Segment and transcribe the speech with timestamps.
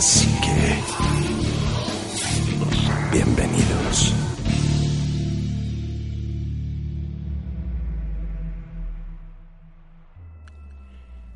[0.00, 0.30] Autopsia
[3.12, 3.59] de la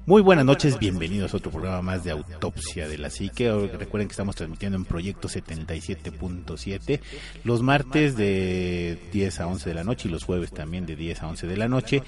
[0.06, 3.50] Muy buenas noches, bienvenidos a otro programa más de Autopsia de la Psique.
[3.50, 7.00] Recuerden que estamos transmitiendo en Proyecto 77.7
[7.42, 11.22] los martes de 10 a 11 de la noche y los jueves también de 10
[11.22, 12.02] a 11 de la noche.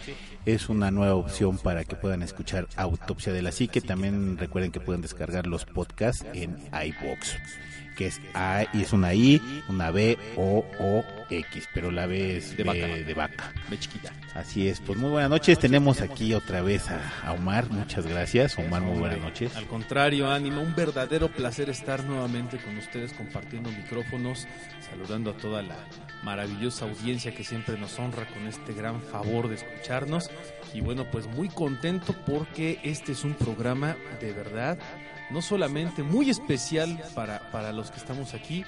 [0.45, 3.80] Es una nueva opción para que puedan escuchar Autopsia de la Psique.
[3.80, 7.37] También recuerden que pueden descargar los podcasts en iBox
[7.97, 12.37] que es A y es una I, una B, O, O, X, pero la B
[12.37, 12.95] es De B vaca.
[12.95, 13.52] de vaca.
[13.69, 14.13] Ve chiquita.
[14.35, 15.59] Así es, pues muy buenas noches.
[15.59, 17.71] Tenemos aquí otra vez a, a Omar.
[17.71, 18.83] Muchas gracias, Omar.
[18.83, 19.57] Muy buenas noches.
[19.57, 24.47] Al contrario, ánimo, un verdadero placer estar nuevamente con ustedes compartiendo micrófonos,
[24.91, 25.77] saludando a toda la
[26.23, 30.30] maravillosa audiencia que siempre nos honra con este gran favor de escucharnos.
[30.74, 34.79] Y bueno, pues muy contento porque este es un programa de verdad,
[35.30, 38.65] no solamente muy especial para, para los que estamos aquí,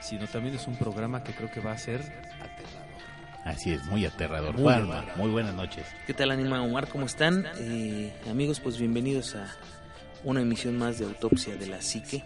[0.00, 2.82] sino también es un programa que creo que va a ser aterrador.
[3.44, 4.54] Así es, muy aterrador.
[4.54, 5.84] Muy Juanma, muy buenas noches.
[6.06, 6.88] ¿Qué tal, Anima Omar?
[6.88, 7.46] ¿Cómo están?
[7.58, 9.50] Eh, amigos, pues bienvenidos a
[10.22, 12.22] una emisión más de Autopsia de la Psique.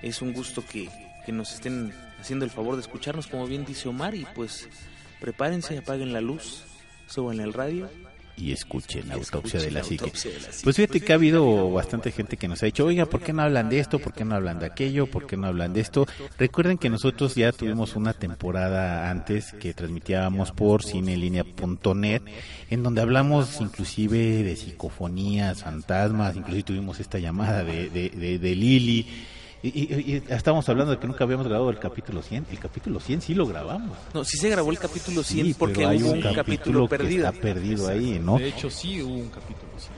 [0.00, 0.88] Es un gusto que,
[1.26, 4.68] que nos estén haciendo el favor de escucharnos, como bien dice Omar, y pues
[5.20, 6.64] prepárense, apaguen la luz,
[7.06, 7.90] suban el radio.
[8.38, 9.14] Y escuchen la.
[9.14, 10.12] Autopsia de la Psique.
[10.64, 13.42] Pues fíjate que ha habido bastante gente que nos ha dicho, oiga, ¿por qué no
[13.42, 13.98] hablan de esto?
[13.98, 15.06] ¿Por qué no hablan de aquello?
[15.06, 16.06] ¿Por qué no hablan de esto?
[16.38, 22.22] Recuerden que nosotros ya tuvimos una temporada antes que transmitíamos por cinelinea.net,
[22.70, 28.54] en donde hablamos inclusive de psicofonías, fantasmas, inclusive tuvimos esta llamada de, de, de, de
[28.54, 29.06] Lili.
[29.62, 32.46] Y, y- y estábamos hablando de que nunca habíamos grabado el capítulo 100.
[32.50, 33.98] El capítulo 100 sí lo grabamos.
[34.14, 36.96] No, sí se grabó el capítulo 100 Sí, porque pero hay hubo un capítulo que
[36.98, 37.26] perdido.
[37.28, 38.38] está perdido ahí, ¿no?
[38.38, 39.72] De hecho, sí hubo un capítulo.
[39.76, 39.88] sí.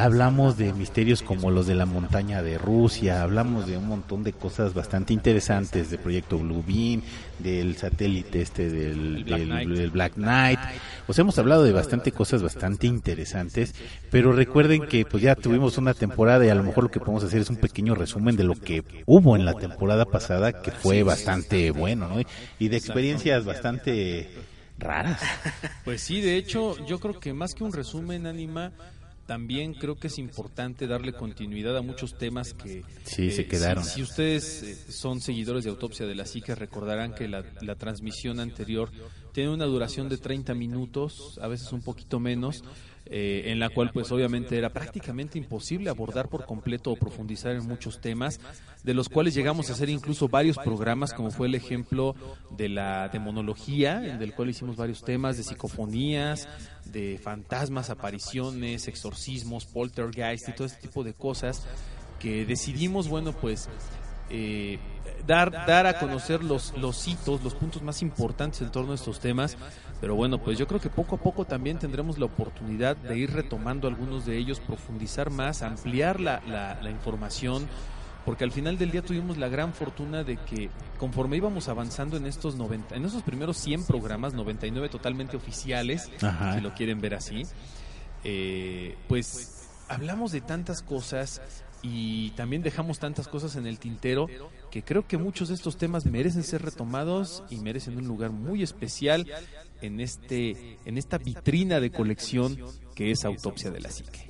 [0.00, 4.32] Hablamos de misterios como los de la montaña de Rusia, hablamos de un montón de
[4.32, 7.02] cosas bastante interesantes, del proyecto Blue Beam,
[7.38, 10.58] del satélite este del, del- Black Knight.
[11.10, 13.74] Sea, hemos hablado de bastante cosas bastante interesantes,
[14.10, 17.22] pero recuerden que pues ya tuvimos una temporada y a lo mejor lo que podemos
[17.24, 21.02] hacer es un pequeño resumen de lo que hubo en la temporada pasada, que fue
[21.02, 22.22] bastante bueno, ¿no?
[22.58, 24.30] Y de experiencias bastante
[24.78, 25.20] raras.
[25.84, 28.72] Pues sí, de hecho, yo creo que más que un resumen, Anima,
[29.30, 32.82] también creo que es importante darle continuidad a muchos temas que...
[33.04, 33.84] Sí, se quedaron.
[33.84, 37.76] Si, si ustedes eh, son seguidores de Autopsia de la Psique, recordarán que la, la
[37.76, 38.90] transmisión anterior
[39.32, 42.64] tiene una duración de 30 minutos, a veces un poquito menos,
[43.12, 47.66] eh, en la cual pues obviamente era prácticamente imposible abordar por completo o profundizar en
[47.66, 48.38] muchos temas,
[48.84, 52.14] de los cuales llegamos a hacer incluso varios programas, como fue el ejemplo
[52.56, 56.48] de la demonología, en del cual hicimos varios temas de psicofonías,
[56.84, 61.66] de fantasmas, apariciones, exorcismos, poltergeist y todo este tipo de cosas
[62.20, 63.68] que decidimos, bueno, pues
[64.30, 64.78] eh,
[65.26, 69.18] dar, dar a conocer los, los hitos, los puntos más importantes en torno a estos
[69.18, 69.56] temas.
[70.00, 73.32] Pero bueno, pues yo creo que poco a poco también tendremos la oportunidad de ir
[73.32, 77.68] retomando algunos de ellos, profundizar más, ampliar la, la, la información,
[78.24, 82.26] porque al final del día tuvimos la gran fortuna de que conforme íbamos avanzando en
[82.26, 86.54] estos 90, en esos primeros 100 programas, 99 totalmente oficiales, Ajá.
[86.54, 87.42] si lo quieren ver así,
[88.24, 91.42] eh, pues hablamos de tantas cosas
[91.82, 94.28] y también dejamos tantas cosas en el tintero
[94.70, 98.62] que creo que muchos de estos temas merecen ser retomados y merecen un lugar muy
[98.62, 99.26] especial
[99.82, 102.58] en este en esta vitrina de colección
[102.94, 104.28] que es Autopsia de la Psique.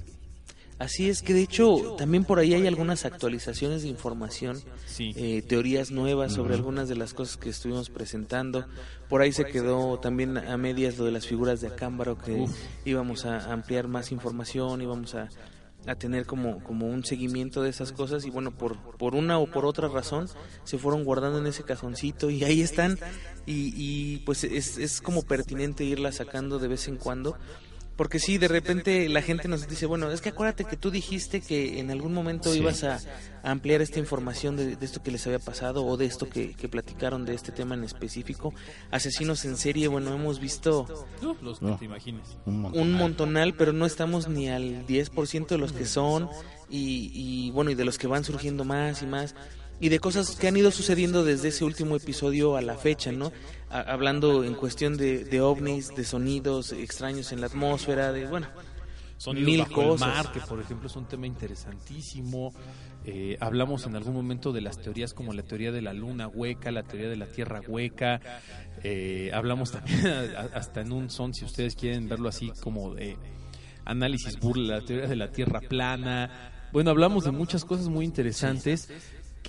[0.78, 5.12] Así es que de hecho también por ahí hay algunas actualizaciones de información, Sí.
[5.14, 8.64] eh, teorías nuevas sobre algunas de las cosas que estuvimos presentando.
[9.10, 12.56] Por ahí se quedó también a medias lo de las figuras de Acámbaro que Uf.
[12.86, 15.28] íbamos a ampliar más información, íbamos a,
[15.86, 19.46] a tener como, como un seguimiento de esas cosas y bueno, por, por una o
[19.46, 20.28] por otra razón
[20.64, 22.98] se fueron guardando en ese cajoncito y ahí están.
[23.46, 27.36] Y, y pues es, es como pertinente irlas sacando de vez en cuando
[28.00, 31.42] Porque sí, de repente la gente nos dice, bueno, es que acuérdate que tú dijiste
[31.42, 32.60] que en algún momento Sí.
[32.60, 32.98] ibas a,
[33.42, 36.54] a ampliar esta información de, de esto que les había pasado o de esto que,
[36.54, 38.54] que platicaron de este tema en específico.
[38.90, 40.86] Asesinos en serie, bueno, hemos visto
[41.42, 41.76] los que No.
[41.76, 42.38] te imagines.
[42.46, 42.80] Un montón.
[42.80, 46.30] un montonal, pero no estamos ni al 10% de los que son
[46.70, 49.34] y, y, bueno, y de los que van surgiendo más y más
[49.78, 53.32] y de cosas que han ido sucediendo desde ese último episodio a la fecha, ¿no?
[53.70, 58.48] A- hablando en cuestión de, de ovnis, de sonidos extraños en la atmósfera, de, bueno,
[59.16, 60.08] Sonidos Mil bajo el cosas.
[60.24, 62.52] mar, que por ejemplo es un tema interesantísimo.
[63.04, 66.70] Eh, hablamos en algún momento de las teorías como la teoría de la luna hueca,
[66.70, 68.20] la teoría de la tierra hueca.
[68.82, 70.06] Eh, hablamos también
[70.54, 73.16] hasta en un son, si ustedes quieren verlo así, como de
[73.84, 76.52] análisis burla, la teoría de la tierra plana.
[76.72, 78.88] Bueno, hablamos de muchas cosas muy interesantes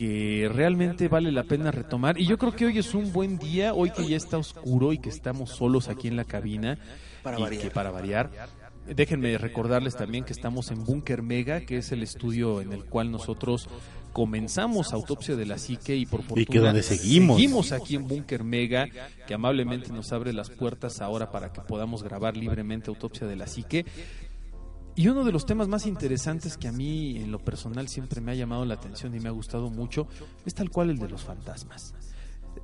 [0.01, 2.19] que realmente vale la pena retomar.
[2.19, 4.97] Y yo creo que hoy es un buen día, hoy que ya está oscuro y
[4.97, 6.79] que estamos solos aquí en la cabina.
[7.21, 7.61] Para y variar.
[7.61, 8.31] que para variar.
[8.87, 13.11] Déjenme recordarles también que estamos en Bunker Mega, que es el estudio en el cual
[13.11, 13.69] nosotros
[14.11, 17.37] comenzamos Autopsia de la Psique y por fortuna que donde seguimos.
[17.37, 18.87] seguimos aquí en Bunker Mega,
[19.27, 23.45] que amablemente nos abre las puertas ahora para que podamos grabar libremente Autopsia de la
[23.45, 23.85] Psique.
[25.01, 28.33] Y uno de los temas más interesantes que a mí en lo personal siempre me
[28.33, 30.07] ha llamado la atención y me ha gustado mucho
[30.45, 31.95] es tal cual el de los fantasmas.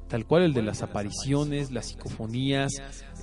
[0.07, 2.74] Tal cual el de las apariciones, las psicofonías,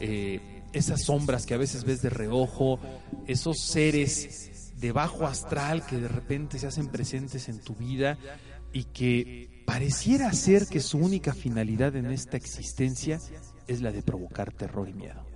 [0.00, 2.80] eh, esas sombras que a veces ves de reojo,
[3.28, 8.18] esos seres de bajo astral que de repente se hacen presentes en tu vida
[8.72, 13.20] y que pareciera ser que su única finalidad en esta existencia
[13.68, 15.33] es la de provocar terror y miedo.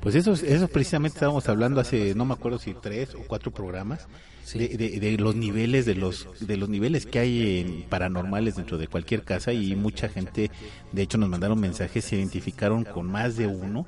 [0.00, 4.06] Pues eso, eso precisamente estábamos hablando hace, no me acuerdo si tres o cuatro programas,
[4.54, 8.78] de, de- de los niveles de los de los niveles que hay en paranormales dentro
[8.78, 10.50] de cualquier casa y mucha gente,
[10.92, 13.86] de hecho, nos mandaron mensajes, se identificaron con más de uno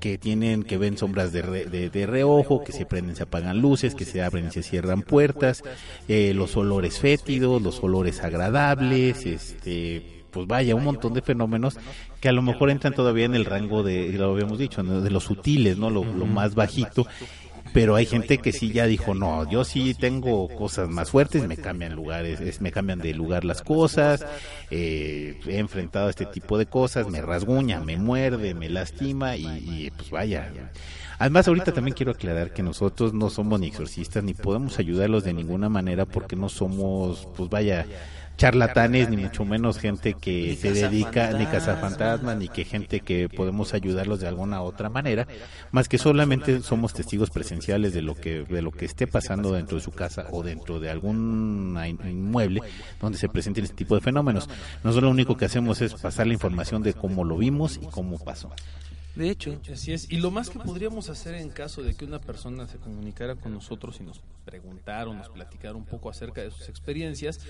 [0.00, 3.60] que tienen que ven sombras de, re- de, de reojo, que se prenden, se apagan
[3.60, 5.62] luces, que se abren y se cierran puertas,
[6.08, 11.76] eh, los olores fétidos, los olores agradables, este, pues vaya, un montón de fenómenos
[12.20, 15.24] que a lo mejor entran todavía en el rango de, lo habíamos dicho, de los
[15.24, 15.90] sutiles, ¿no?
[15.90, 17.06] Lo, lo más bajito.
[17.72, 21.56] Pero hay gente que sí ya dijo, no, yo sí tengo cosas más fuertes, me
[21.56, 24.26] cambian lugares, es- me cambian de lugar las cosas,
[24.72, 29.90] eh, he enfrentado este tipo de cosas, me rasguña, me muerde, me lastima y, y,
[29.96, 30.50] pues vaya.
[31.20, 35.34] Además, ahorita también quiero aclarar que nosotros no somos ni exorcistas ni podemos ayudarlos de
[35.34, 37.86] ninguna manera porque no somos, pues vaya,
[38.40, 42.36] charlatanes, ni mucho menos gente que se dedica, ni cazafantasmas.
[42.38, 45.26] ni que gente que podemos ayudarlos de alguna otra manera,
[45.72, 49.76] más que solamente somos testigos presenciales de lo que de lo que esté pasando dentro
[49.76, 52.62] de su casa o dentro de algún in- inmueble
[53.00, 54.48] donde se presenten este tipo de fenómenos.
[54.82, 58.18] Nosotros lo único que hacemos es pasar la información de cómo lo vimos y cómo
[58.18, 58.50] pasó.
[59.16, 60.10] de hecho, Así es.
[60.10, 63.52] Y lo más que podríamos hacer en caso de que una persona se comunicara con
[63.52, 67.40] nosotros y nos preguntara o nos platicara un poco acerca de sus experiencias,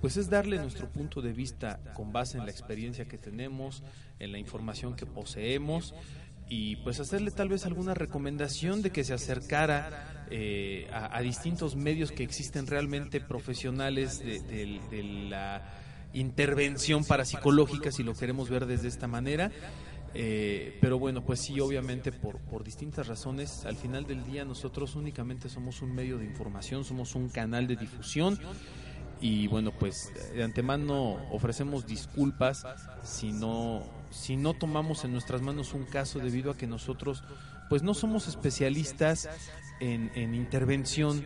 [0.00, 3.82] pues es darle nuestro punto de vista con base en la experiencia que tenemos,
[4.18, 5.94] en la información que poseemos
[6.48, 12.10] y pues hacerle tal vez alguna recomendación de que se acercara eh, a, distintos medios
[12.10, 14.80] que existen realmente profesionales de
[15.28, 15.62] la
[16.14, 19.50] intervención parapsicológica, si lo queremos ver desde esta manera.
[20.14, 24.96] Eh, pero bueno, pues sí, obviamente por, por distintas razones, al final del día nosotros
[24.96, 28.38] únicamente somos un medio de información, somos un canal de difusión
[29.20, 32.64] y bueno, pues de antemano ofrecemos disculpas
[33.02, 37.22] si no, si no tomamos en nuestras manos un caso debido a que nosotros
[37.68, 39.28] pues no somos especialistas
[39.80, 41.24] en, en intervención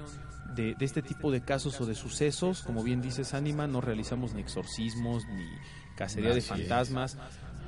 [0.54, 4.34] de, de este tipo de casos o de sucesos, como bien dices Anima, no realizamos
[4.34, 5.46] ni exorcismos ni
[5.96, 7.16] cacería de fantasmas.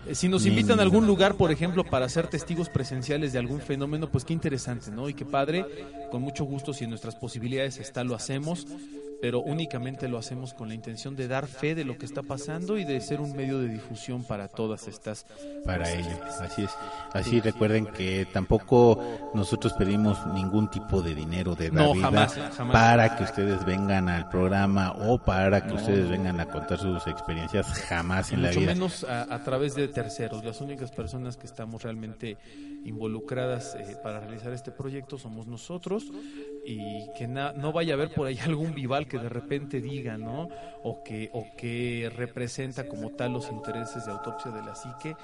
[0.07, 3.61] Eh, Si nos invitan a algún lugar, por ejemplo, para ser testigos presenciales de algún
[3.61, 5.09] fenómeno, pues qué interesante, ¿no?
[5.09, 5.64] Y qué padre,
[6.11, 8.66] con mucho gusto, si en nuestras posibilidades está, lo hacemos,
[9.21, 12.76] pero únicamente lo hacemos con la intención de dar fe de lo que está pasando
[12.78, 15.25] y de ser un medio de difusión para todas estas.
[15.64, 16.18] para ello.
[16.40, 16.71] Así es.
[17.12, 19.02] Así recuerden que tampoco
[19.35, 22.73] nosotros pedimos ningún tipo de dinero de No, David jamás, jamás.
[22.73, 25.76] para que ustedes vengan al programa o para que No.
[25.76, 28.75] ustedes vengan a contar sus experiencias jamás en la mucho vida.
[28.75, 30.44] menos a, a través de terceros.
[30.44, 32.37] Las únicas personas que estamos realmente
[32.85, 36.05] involucradas eh, para realizar este proyecto somos nosotros
[36.64, 40.49] y que no vaya a haber por ahí algún vival que de repente diga, ¿no?
[40.83, 45.17] O que, o que representa como tal los intereses de autopsia de la psique.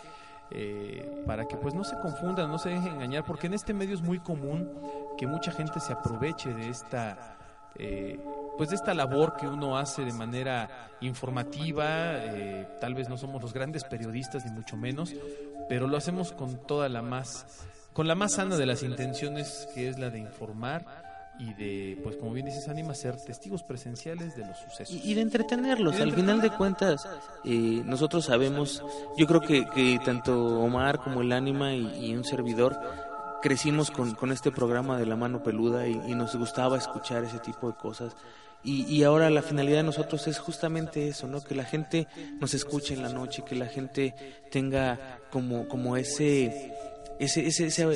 [0.53, 3.95] eh, para que pues no se confundan, no se dejen engañar, porque en este medio
[3.95, 4.69] es muy común
[5.17, 7.37] que mucha gente se aproveche de esta
[7.77, 8.19] eh,
[8.61, 11.87] pues de esta labor que uno hace de manera informativa,
[12.19, 15.15] eh, tal vez no somos los grandes periodistas ni mucho menos,
[15.67, 17.65] pero lo hacemos con toda la más
[17.95, 20.85] con la más sana de las intenciones, que es la de informar
[21.39, 24.95] y de, pues como bien dices, Anima, ser testigos presenciales de los sucesos.
[24.95, 25.99] Y, de entretenerlos.
[25.99, 27.09] Al final de cuentas,
[27.47, 28.85] eh, nosotros sabemos,
[29.17, 32.79] yo creo que, que tanto Omar como el Anima y, un servidor
[33.41, 37.69] crecimos con, con, este programa de la mano peluda y, nos gustaba escuchar ese tipo
[37.69, 38.15] de cosas.
[38.63, 41.43] Y, y, ahora la finalidad de nosotros es justamente eso, ¿no?
[41.43, 42.07] Que la gente
[42.41, 44.15] nos escuche en la noche, que la gente
[44.51, 46.75] tenga como, como ese,
[47.19, 47.87] ese, ese, ese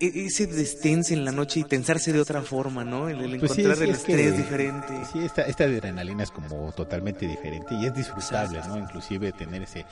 [0.00, 3.08] e-, ese destense en la noche y tensarse de otra forma, ¿no?
[3.08, 5.04] El, pues encontrar el estrés diferente.
[5.12, 8.78] Sí, esta, esta adrenalina es como totalmente diferente y es disfrutable, ¿no?
[8.78, 9.84] Inclusive tener ese,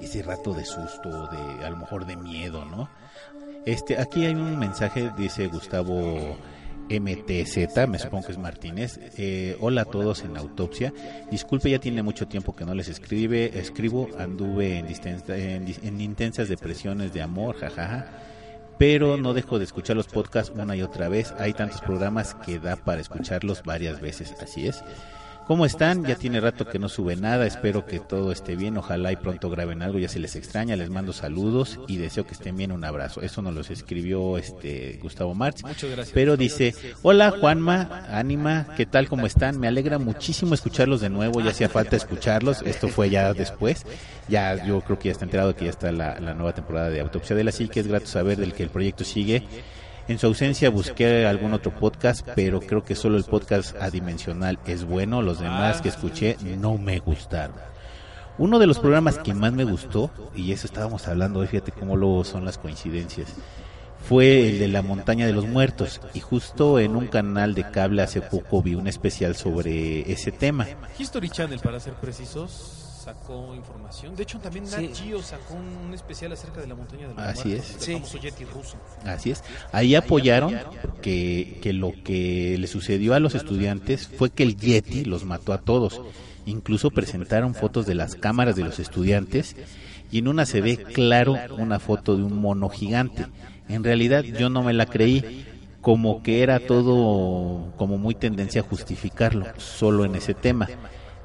[0.00, 2.88] ese rato de susto, de a lo mejor de miedo, ¿no?
[3.66, 6.38] Este, aquí hay un mensaje, dice Gustavo
[6.90, 8.98] MTZ, me supongo que es Martínez.
[9.16, 10.92] Eh, hola a todos en autopsia.
[11.30, 16.48] Disculpe, ya tiene mucho tiempo que no les escribe, escribo, anduve en, en, en intensas
[16.48, 18.06] depresiones de amor, jajaja
[18.78, 21.34] pero no dejo de escuchar los podcasts una y otra vez.
[21.38, 24.84] Hay tantos programas que da para escucharlos varias veces, así es.
[25.48, 26.04] ¿Cómo están?
[26.04, 29.48] Ya tiene rato que no sube nada, espero que todo esté bien, ojalá y pronto
[29.48, 32.84] graben algo, ya se les extraña, les mando saludos y deseo que estén bien, un
[32.84, 33.22] abrazo.
[33.22, 35.64] Eso nos los escribió este Gustavo Marx.
[35.64, 36.10] Muchas gracias.
[36.12, 39.08] Pero dice, hola Juanma, Ánima, ¿qué tal?
[39.08, 39.58] ¿Cómo están?
[39.58, 43.86] Me alegra muchísimo escucharlos de nuevo, ya hacía falta escucharlos, esto fue ya después,
[44.28, 47.00] ya yo creo que ya está enterado que ya está la, la nueva temporada de
[47.00, 49.42] Autopsia de la que es grato saber del que el proyecto sigue
[50.08, 54.84] en su ausencia busqué algún otro podcast, pero creo que solo el podcast adimensional es
[54.84, 55.20] bueno.
[55.20, 57.56] Los demás que escuché no me gustaron.
[58.38, 62.24] Uno de los programas que más me gustó, y eso estábamos hablando, fíjate cómo luego
[62.24, 63.34] son las coincidencias,
[64.08, 66.00] fue el de la montaña de los muertos.
[66.14, 70.66] Y justo en un canal de cable hace poco vi un especial sobre ese tema.
[70.98, 74.14] History Channel, para ser precisos sacó información.
[74.14, 77.54] De hecho, también Nat Geo sacó un, especial acerca de la montaña de los Así
[77.54, 77.76] es.
[77.78, 77.94] sí.
[77.94, 78.76] famoso Yeti ruso.
[79.04, 79.42] Así es.
[79.72, 80.54] Ahí apoyaron
[81.00, 85.54] que, que lo que le sucedió a los estudiantes fue que el Yeti los mató
[85.54, 86.02] a todos.
[86.44, 89.56] Incluso presentaron fotos de las cámaras de los estudiantes
[90.10, 93.26] y en una se ve claro una foto de un mono gigante.
[93.68, 95.46] En realidad yo no me la creí,
[95.80, 100.68] como que era todo como muy tendencia a justificarlo, solo en ese tema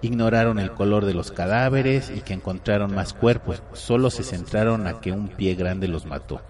[0.04, 5.00] ignoraron el color de los cadáveres y que encontraron más cuerpos, solo se centraron a
[5.00, 6.42] que un pie grande los mató.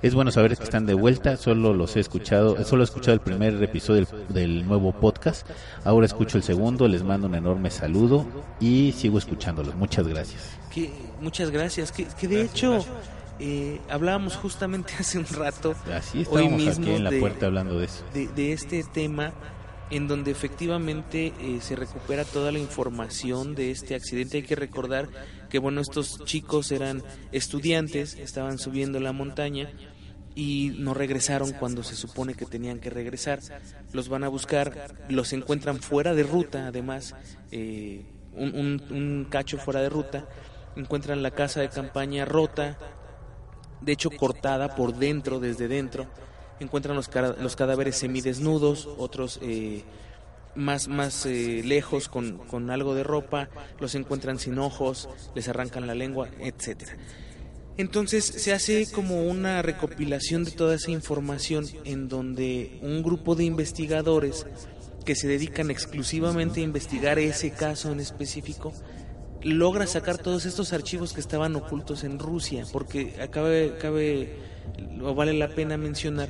[0.00, 3.20] Es bueno saber que están de vuelta, solo los he escuchado, solo he escuchado el
[3.20, 5.48] primer episodio del, nuevo podcast,
[5.84, 8.26] ahora escucho el segundo, les mando un enorme saludo
[8.58, 9.76] y sigo escuchándolos.
[9.76, 10.58] Muchas gracias.
[10.74, 10.90] Que,
[11.20, 12.84] muchas gracias, que, que de hecho
[13.38, 17.84] eh, hablábamos justamente hace un rato, Así hoy mismo aquí en la puerta hablando de
[17.84, 18.04] eso.
[18.12, 19.32] de este tema
[19.92, 24.38] en donde efectivamente eh, se recupera toda la información de este accidente.
[24.38, 25.08] Hay que recordar
[25.50, 29.70] que bueno, estos chicos eran estudiantes, estaban subiendo la montaña
[30.34, 33.40] y no regresaron cuando se supone que tenían que regresar.
[33.92, 37.14] Los van a buscar, los encuentran fuera de ruta, además,
[37.50, 40.26] eh, un, un cacho fuera de ruta,
[40.74, 42.78] encuentran la casa de campaña rota,
[43.82, 46.08] de hecho cortada por dentro, desde dentro
[46.62, 49.84] encuentran los, los cadáveres semidesnudos, otros eh,
[50.54, 53.48] más, más eh, lejos con, con, algo de ropa,
[53.80, 56.96] los encuentran sin ojos, les arrancan la lengua, etcétera.
[57.78, 63.44] Entonces se hace como una recopilación de toda esa información en donde un grupo de
[63.44, 64.46] investigadores
[65.06, 68.72] que se dedican exclusivamente a investigar ese caso en específico
[69.42, 74.36] logra sacar todos estos archivos que estaban ocultos en Rusia, porque acabe, cabe
[75.02, 76.28] o vale la pena mencionar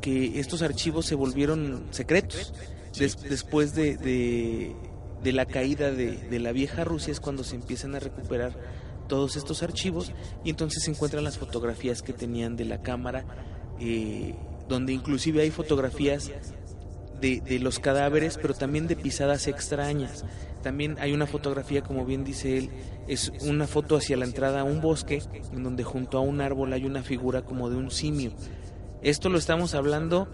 [0.00, 2.52] que estos archivos se volvieron secretos.
[2.98, 3.96] después de,
[5.22, 8.52] de, la caída de, la vieja Rusia es cuando se empiezan a recuperar
[9.08, 10.12] todos estos archivos
[10.44, 13.24] y entonces se encuentran las fotografías que tenían de la cámara,
[13.80, 14.34] eh,
[14.68, 16.30] donde inclusive hay fotografías
[17.20, 20.24] de, de, los cadáveres, pero también de pisadas extrañas.
[20.62, 22.70] También hay una fotografía, como bien dice él,
[23.06, 25.22] es una foto hacia la entrada a un bosque,
[25.52, 28.32] en donde junto a un árbol hay una figura como de un simio.
[29.02, 30.28] Esto lo estamos hablando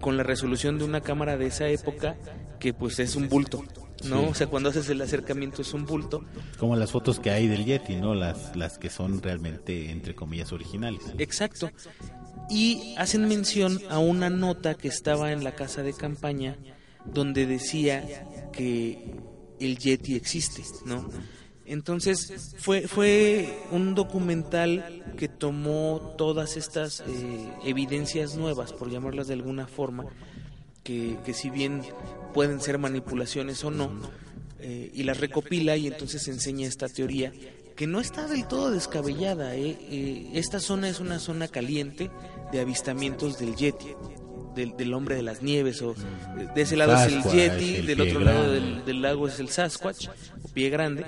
[0.00, 2.16] con la resolución de una cámara de esa época
[2.60, 3.64] que pues es un bulto,
[4.04, 4.28] ¿no?
[4.28, 6.24] O sea, cuando haces el acercamiento es un bulto.
[6.58, 8.14] Como las fotos que hay del Yeti, ¿no?
[8.14, 11.00] Las, las que son realmente, entre comillas, originales.
[11.18, 11.70] Exacto.
[12.50, 16.56] Y hacen mención a una nota que estaba en la casa de campaña
[17.04, 19.16] donde decía que
[19.60, 21.08] el Yeti existe, ¿no?
[21.66, 29.34] Entonces fue, fue un documental que tomó todas estas eh, evidencias nuevas, por llamarlas de
[29.34, 30.04] alguna forma,
[30.82, 31.82] que, que si bien
[32.34, 33.90] pueden ser manipulaciones o no,
[34.66, 37.32] eh, y las recopila y entonces enseña esta teoría
[37.76, 39.54] que no está del todo descabellada.
[39.56, 39.76] ¿eh?
[39.90, 42.10] Eh, esta zona es una zona caliente
[42.54, 43.88] de avistamientos del Yeti,
[44.54, 45.82] del, del hombre de las nieves.
[45.82, 45.94] o
[46.54, 49.48] De ese lado es el Yeti, el del otro lado del, del lago es el
[49.48, 50.08] Sasquatch,
[50.42, 51.04] o pie grande.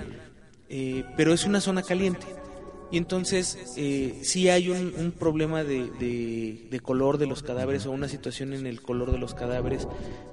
[0.69, 2.25] Eh, pero es una zona caliente.
[2.91, 7.85] Y entonces eh, sí hay un, un problema de, de- de color de los cadáveres
[7.85, 9.87] o una situación en el color de los cadáveres,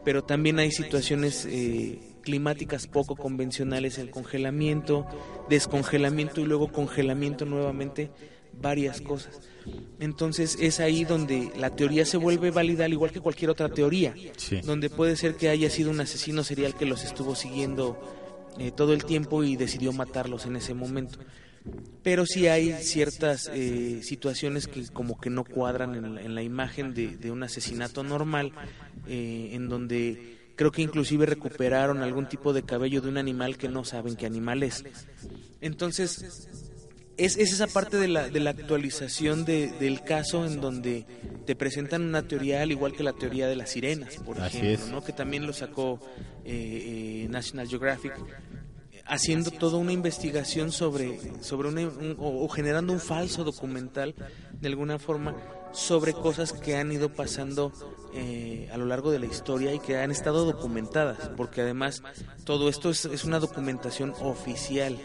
[0.04, 5.04] pero también hay situaciones eh, climáticas poco convencionales, el congelamiento,
[5.48, 8.10] descongelamiento y luego congelamiento nuevamente,
[8.60, 9.40] varias cosas.
[9.98, 14.14] Entonces es ahí donde la teoría se vuelve válida al igual que cualquier otra teoría,
[14.36, 14.60] Sí.
[14.62, 17.98] donde puede ser que haya sido un asesino serial que los estuvo siguiendo
[18.58, 21.18] eh, todo el tiempo y decidió matarlos en ese momento
[22.02, 26.42] pero sí hay ciertas eh, situaciones que como que no cuadran en la, en la
[26.42, 28.52] imagen de, de un asesinato normal,
[29.06, 33.70] eh, en donde creo que inclusive recuperaron algún tipo de cabello de un animal que
[33.70, 34.84] no saben qué animal es.
[35.62, 36.48] Entonces,
[37.16, 41.06] es, es esa parte de la, de la actualización de- del caso en donde
[41.46, 44.86] te presentan una teoría al igual que la teoría de las sirenas, por Así ejemplo.
[44.88, 45.04] ¿no?
[45.04, 46.00] que también lo sacó
[46.44, 48.12] eh, eh, National Geographic
[49.06, 54.14] haciendo toda una investigación sobre, sobre una- un- o, o generando un falso documental
[54.60, 55.36] de alguna forma
[55.72, 57.72] sobre cosas que han ido pasando
[58.14, 62.00] eh, a lo largo de la historia y que han estado documentadas, porque además
[62.44, 64.96] todo esto es, es una documentación oficial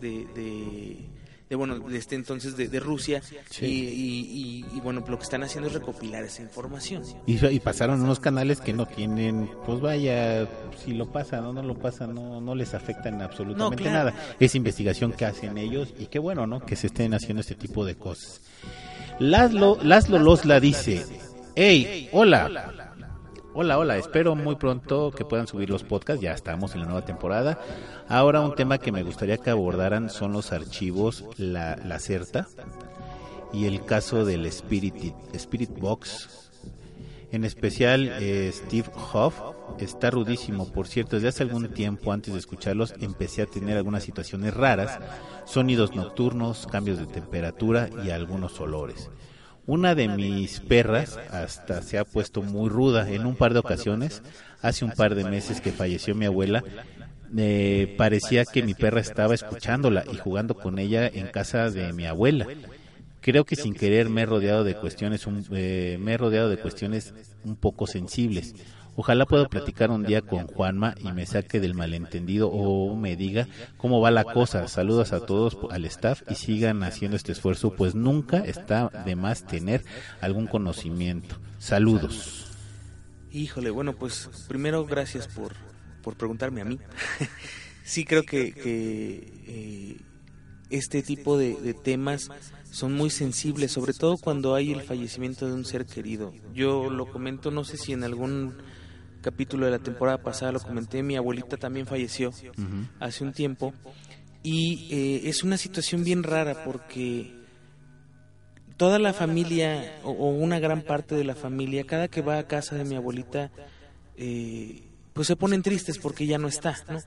[0.00, 1.08] de, de,
[1.50, 3.66] de, bueno, de este entonces de, de Rusia Sí.
[3.66, 7.02] y, y- y- y, bueno, lo que están haciendo es recopilar esa información.
[7.26, 10.46] Y, y pasaron unos canales que no tienen, pues vaya,
[10.84, 14.10] si lo pasan o no lo pasan, no, no les afectan absolutamente No, claro.
[14.10, 14.34] nada.
[14.38, 16.60] Es investigación que hacen ellos y qué bueno, ¿no?
[16.64, 18.40] Que se estén haciendo este tipo de cosas.
[19.18, 21.04] Laszlo, Laszlo Losla dice,
[21.56, 22.79] hey, hola.
[23.52, 27.04] Hola, hola, espero muy pronto que puedan subir los podcasts, ya estamos en la nueva
[27.04, 27.58] temporada.
[28.08, 32.46] Ahora un tema que me gustaría que abordaran son los archivos, la, la CERTA
[33.52, 36.50] y el caso del Spirit, Spirit Box
[37.32, 39.40] en especial, eh, Steve Hoff
[39.78, 40.70] está rudísimo.
[40.72, 44.98] Por cierto, desde hace algún tiempo, antes de escucharlos, empecé a tener algunas situaciones raras,
[45.44, 49.10] sonidos nocturnos, cambios de temperatura y algunos olores.
[49.66, 54.22] Una de mis perras hasta se ha puesto muy ruda en un par de ocasiones.
[54.62, 56.64] Hace un par de meses que falleció mi abuela,
[57.36, 62.04] eh, parecía que mi perra estaba escuchándola y jugando con ella en casa de mi
[62.06, 62.46] abuela.
[63.20, 66.56] Creo que sin querer me he rodeado de cuestiones, un- eh, me he rodeado de
[66.56, 68.54] cuestiones un poco sensibles.
[68.96, 73.48] Ojalá pueda platicar un día con Juanma y me saque del malentendido o me diga
[73.76, 74.68] cómo va la cosa.
[74.68, 79.46] Saludos a todos al staff y sigan haciendo este esfuerzo, pues nunca está de más
[79.46, 79.84] tener
[80.20, 81.36] algún conocimiento.
[81.58, 82.46] Saludos.
[83.32, 85.54] Híjole, bueno, pues primero gracias por,
[86.02, 86.78] por preguntarme a mí.
[87.84, 90.00] sí creo que, que, eh,
[90.68, 92.28] este tipo de, de temas
[92.70, 96.32] son muy sensibles, sobre todo cuando hay el fallecimiento de un ser querido.
[96.54, 98.54] Yo lo comento, no sé si en algún
[99.20, 102.32] capítulo de la temporada pasada lo comenté, mi abuelita también falleció
[102.98, 103.72] hace un tiempo
[104.42, 107.34] y eh, es una situación bien rara porque
[108.76, 112.46] toda la familia o, o una gran parte de la familia, cada que va a
[112.46, 113.50] casa de mi abuelita,
[114.16, 116.98] eh, pues se ponen tristes porque ya no está, ¿no?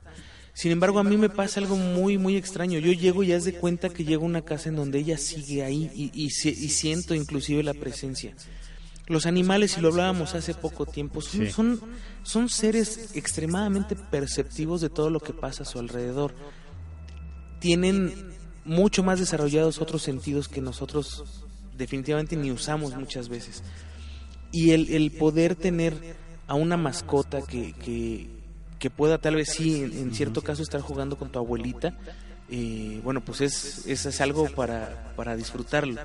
[0.52, 2.78] Sin embargo, a mí me pasa algo muy, muy extraño.
[2.78, 5.64] Yo llego y haz de cuenta que llego a una casa en donde ella sigue
[5.64, 8.36] ahí y, y siento inclusive la presencia.
[9.06, 11.50] Los animales, y lo hablábamos hace poco tiempo, son, Sí.
[11.52, 11.80] son,
[12.22, 16.34] son seres extremadamente perceptivos de todo lo que pasa a su alrededor.
[17.60, 18.32] Tienen
[18.64, 21.44] mucho más desarrollados otros sentidos que nosotros
[21.76, 23.62] definitivamente ni usamos muchas veces.
[24.52, 28.28] Y el, el poder tener a una mascota que, que,
[28.78, 31.98] que pueda tal vez sí, en, en cierto caso, estar jugando con tu abuelita,
[32.50, 36.00] eh, bueno, pues es, es, es algo para, para disfrutarlo.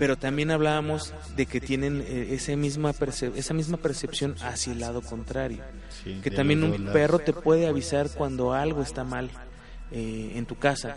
[0.00, 2.92] Pero también hablábamos de que tienen eh, esa, misma
[3.36, 5.62] esa misma percepción hacia el lado contrario.
[6.02, 6.92] Sí, que también un lados.
[6.92, 9.30] perro te puede avisar cuando algo está mal
[9.92, 10.96] eh, en tu casa.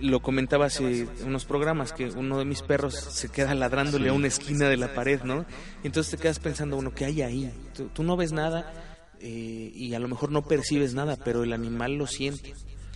[0.00, 4.26] Lo comentaba hace unos programas que uno de mis perros se queda ladrándole a una
[4.26, 5.44] esquina de la pared, ¿no?
[5.84, 7.52] Entonces te quedas pensando, bueno, ¿qué hay ahí?
[7.76, 8.72] Tú, tú no ves nada
[9.20, 12.54] eh, y a lo mejor no percibes nada, pero el animal lo siente.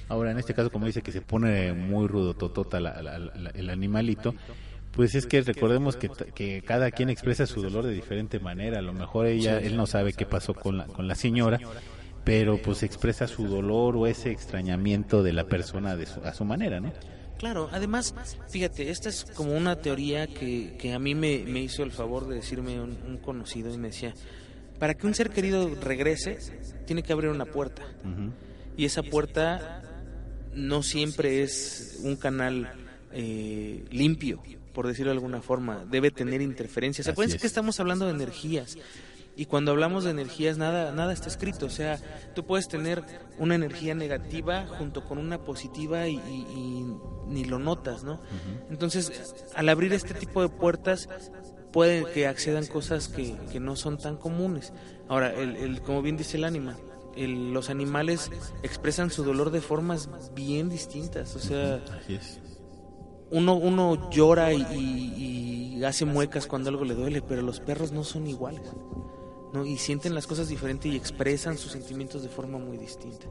[0.09, 3.51] Ahora, en este caso, como dice que se pone muy rudo totota la- la- la-
[3.51, 4.35] el animalito,
[4.97, 8.79] pues es que recordemos que, cada quien expresa su dolor de diferente manera.
[8.81, 11.61] A lo mejor ella, él no sabe qué pasó con la, con la señora,
[12.25, 16.45] pero pues expresa su dolor o ese extrañamiento de la persona de su- a su
[16.45, 16.93] manera, ¿no?
[17.39, 18.15] Claro, además,
[18.49, 22.27] fíjate, esta es como una teoría que, que a mí me, me hizo el favor
[22.27, 24.15] de decirme un, un conocido y me decía,
[24.79, 26.39] para que un ser querido regrese,
[26.87, 27.83] tiene que abrir una puerta.
[28.01, 28.33] Ujú.
[28.79, 29.83] Y esa puerta
[30.55, 32.73] no siempre es un canal
[33.13, 34.43] eh, limpio,
[34.77, 35.87] por decirlo de alguna forma.
[35.87, 37.09] Debe tener interferencias.
[37.09, 37.41] Acuérdense es.
[37.41, 38.77] que estamos hablando de energías.
[39.35, 41.65] Y cuando hablamos de energías, nada, nada está escrito.
[41.67, 41.99] O sea,
[42.35, 43.03] tú puedes tener
[43.39, 46.97] una energía negativa junto con una positiva y, y- y
[47.29, 48.21] ni lo notas, ¿no?
[48.71, 51.09] Entonces, al abrir este tipo de puertas,
[51.73, 54.73] puede que accedan cosas que, que no son tan comunes.
[55.09, 56.77] Ahora, el, el- como bien dice el ánima,
[57.17, 58.31] el- los animales
[58.63, 61.35] expresan su dolor de formas bien distintas.
[61.37, 62.41] O sea, Así es.
[63.31, 67.93] Uno, uno llora y, y- y hace muecas cuando algo le duele, pero los perros
[67.93, 68.63] no son iguales.
[69.53, 69.65] ¿no?
[69.67, 73.27] Y sienten las cosas diferentes y expresan sus sentimientos de forma muy distinta.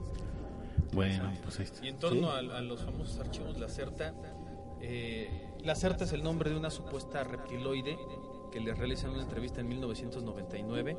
[0.94, 1.86] Bueno, pues ahí está.
[1.86, 2.48] Y en torno Sí.
[2.52, 4.14] a, a los famosos archivos Lacerta,
[4.82, 5.30] eh,
[5.64, 7.98] Lacerta es el nombre de una supuesta reptiloide
[8.52, 10.96] que le realizan una entrevista en 1999,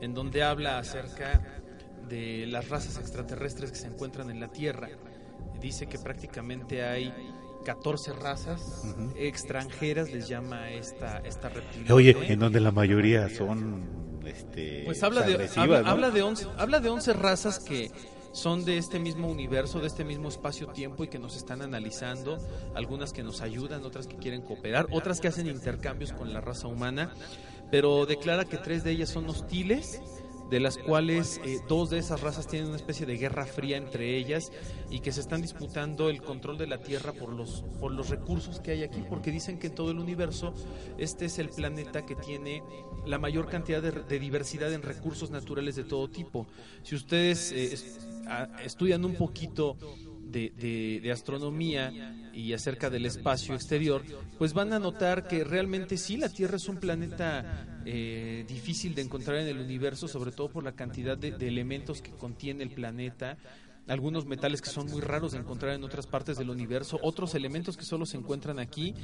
[0.00, 1.62] en donde habla acerca
[2.08, 4.88] de las razas extraterrestres que se encuentran en la Tierra.
[5.60, 7.12] Dice que prácticamente hay
[7.64, 8.84] 14 razas
[9.16, 11.92] extranjeras, les llama esta, esta reptiloide.
[11.92, 15.88] Oye, en donde la mayoría son este Pues habla de, habla, ¿no?
[15.88, 17.90] habla de 11, habla de 11 razas que
[18.32, 22.38] son de este mismo universo, de este mismo espacio-tiempo y que nos están analizando,
[22.74, 26.68] algunas que nos ayudan, otras que quieren cooperar, otras que hacen intercambios con la raza
[26.68, 27.12] humana,
[27.70, 30.00] pero declara que tres de ellas son hostiles,
[30.50, 34.16] de las cuales eh, dos de esas razas tienen una especie de guerra fría entre
[34.16, 34.50] ellas
[34.90, 38.58] y que se están disputando el control de la Tierra por los, por los recursos
[38.60, 40.52] que hay aquí, porque dicen que en todo el universo
[40.98, 42.62] este es el planeta que tiene
[43.06, 46.46] la mayor cantidad de, de diversidad en recursos naturales de todo tipo.
[46.82, 47.74] Si ustedes eh,
[48.64, 49.76] estudian un poquito
[50.20, 51.90] de, de- de astronomía
[52.40, 54.02] y acerca del espacio exterior,
[54.38, 59.02] pues van a notar que realmente sí la Tierra es un planeta eh, difícil de
[59.02, 62.70] encontrar en el universo, sobre todo por la cantidad de, de elementos que contiene el
[62.70, 63.36] planeta.
[63.88, 67.76] Algunos metales que son muy raros de encontrar en otras partes del universo, otros elementos
[67.76, 68.94] que solo se encuentran aquí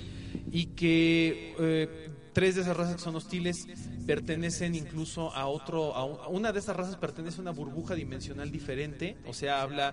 [0.53, 3.66] y que eh, tres de esas razas que son hostiles
[4.07, 9.16] pertenecen incluso a otro, a una de esas razas pertenece a una burbuja dimensional diferente,
[9.27, 9.92] o sea, habla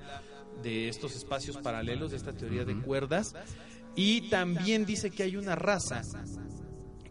[0.62, 3.34] de estos espacios paralelos, de esta teoría de cuerdas,
[3.96, 6.02] y también dice que hay una raza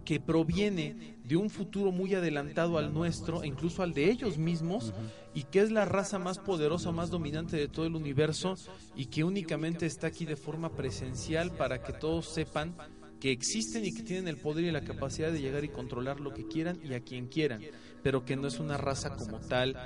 [0.04, 4.92] que proviene de un futuro muy adelantado al nuestro, e incluso al de ellos mismos,
[5.34, 8.56] y que es la raza más poderosa, más dominante de todo el universo,
[8.96, 12.74] y que únicamente está aquí de forma presencial para que todos sepan
[13.22, 16.34] que existen y que tienen el poder y la capacidad de llegar y controlar lo
[16.34, 17.62] que quieran y a quien quieran,
[18.02, 19.76] pero que no es una raza como tal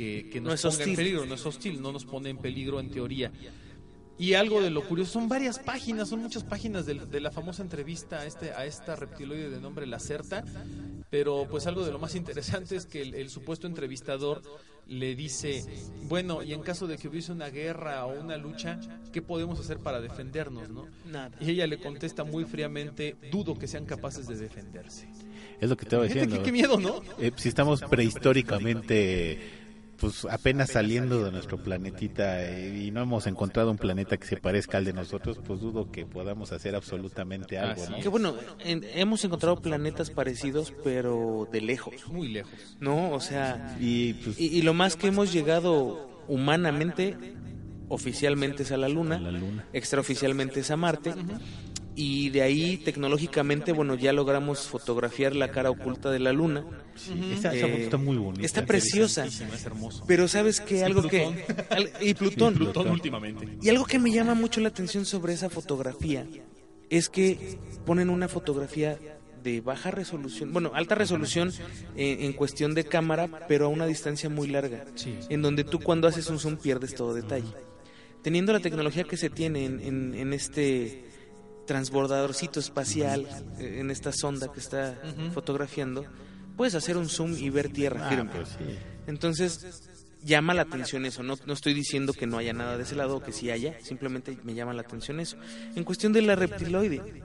[0.00, 0.88] que, que nos No es ponga hostil.
[0.90, 3.30] en peligro, no es hostil, no nos pone en peligro en teoría.
[4.18, 7.62] Y algo de lo curioso, son varias páginas, son muchas páginas de, de la famosa
[7.62, 10.44] entrevista a, este, a esta reptiloide de nombre Lacerta,
[11.10, 14.42] pero pues algo de lo más interesante es que el, el supuesto entrevistador
[14.86, 15.64] le dice,
[16.02, 18.78] bueno, y en caso de que hubiese una guerra o una lucha,
[19.12, 20.68] ¿qué podemos hacer para defendernos?
[20.68, 20.86] ¿no?
[21.06, 21.30] Nada.
[21.40, 25.08] Y ella le contesta muy fríamente, dudo que sean capaces de defenderse.
[25.60, 26.36] Es lo que te iba Fíjate diciendo.
[26.44, 27.00] qué, qué miedo, ¿no?
[27.18, 29.59] Eh, si estamos prehistóricamente
[30.00, 34.36] pues apenas saliendo de nuestro planetita eh, y no hemos encontrado un planeta que se
[34.38, 37.98] parezca al de nosotros, pues dudo que podamos hacer absolutamente algo, ¿no?
[38.00, 42.52] Que bueno, en- hemos encontrado planetas parecidos, pero de lejos, Muy lejos.
[42.80, 43.10] ¿no?
[43.12, 47.16] O sea, Y pues y, y lo más que hemos llegado humanamente,
[47.88, 49.66] oficialmente es a la Luna, a la luna.
[49.72, 51.12] extraoficialmente es a Marte,
[51.96, 56.64] y de ahí tecnológicamente, bueno, ya logramos fotografiar la cara oculta de la Luna,
[56.96, 58.44] Esa, esa Eh, foto está muy bonita.
[58.46, 59.26] está preciosa.
[59.26, 60.04] Es hermoso.
[60.06, 61.24] Pero sabes que algo que...
[61.70, 62.54] al- y Plutón.
[62.54, 63.48] Plutón últimamente.
[63.60, 66.26] Y algo que me llama mucho la atención sobre esa fotografía
[66.88, 68.98] es que ponen una fotografía
[69.42, 71.50] de baja resolución, bueno, alta resolución
[71.96, 75.14] en, en cuestión de cámara, pero a una distancia muy larga, Sí.
[75.30, 77.48] en donde tú cuando haces un zoom pierdes todo detalle.
[78.22, 81.06] Teniendo la tecnología que se tiene en, en- en este
[81.70, 83.28] transbordadorcito espacial,
[83.60, 85.00] eh, en esta sonda que está
[85.32, 86.04] fotografiando,
[86.56, 88.30] puedes hacer un zoom y ver tierra Ah, firme.
[88.34, 88.76] pues sí.
[89.06, 89.88] Entonces,
[90.24, 91.22] llama la atención eso.
[91.22, 93.78] No, no estoy diciendo que no haya nada de ese lado o que sí haya,
[93.84, 95.36] simplemente me llama la atención eso.
[95.76, 97.22] En cuestión de la reptiloide,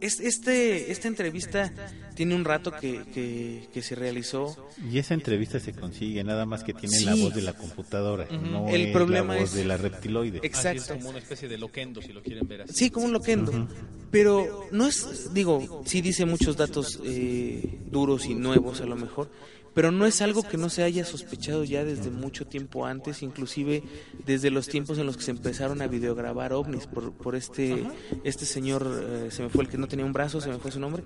[0.00, 1.72] es- este, esta entrevista
[2.14, 4.68] tiene un rato que, que- que se realizó.
[4.90, 8.68] Y esa entrevista se consigue nada más que tiene la voz de la computadora, no
[8.68, 10.38] El es problema la voz es- de la reptiloide.
[10.38, 10.94] Así es Exacto.
[10.94, 12.72] como una especie de loquendo, si lo quieren ver así.
[12.74, 13.68] Sí, como un loquendo.
[14.10, 19.30] Pero no es, digo, sí dice muchos datos eh, duros y nuevos a lo mejor,
[19.74, 23.82] pero no es algo que no se haya sospechado ya desde mucho tiempo antes, inclusive
[24.24, 27.84] desde los tiempos en los que se empezaron a videograbar ovnis por, por este,
[28.22, 30.70] este señor, eh, se me fue el que no tenía un brazo, se me fue
[30.70, 31.02] su nombre,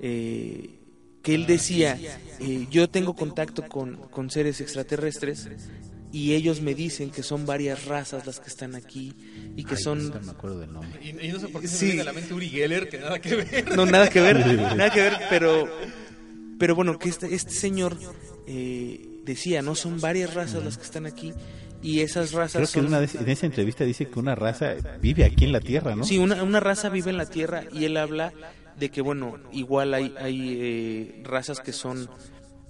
[0.00, 0.78] eh,
[1.22, 1.98] que él decía,
[2.38, 5.48] eh, yo tengo contacto con, con seres extraterrestres
[6.12, 9.14] y ellos me dicen que son varias razas las que están aquí
[9.54, 10.98] y que Ay, son no me acuerdo del nombre.
[11.02, 11.84] Y, y no sé por qué se Sí.
[11.84, 13.76] me viene a la mente Uri Geller, que nada que ver.
[13.76, 14.44] no nada que ver
[14.76, 15.68] nada que ver pero
[16.60, 17.96] pero bueno que este, este señor
[18.46, 21.32] eh, decía no son varias razas las que están aquí
[21.82, 24.34] y esas razas Creo que son en, una de- en esa entrevista dice que una
[24.36, 26.04] raza vive aquí en la Tierra, ¿no?
[26.04, 28.32] Sí, una, una raza vive en la Tierra y él habla
[28.78, 32.08] de que, bueno, igual hay, hay eh, razas que son,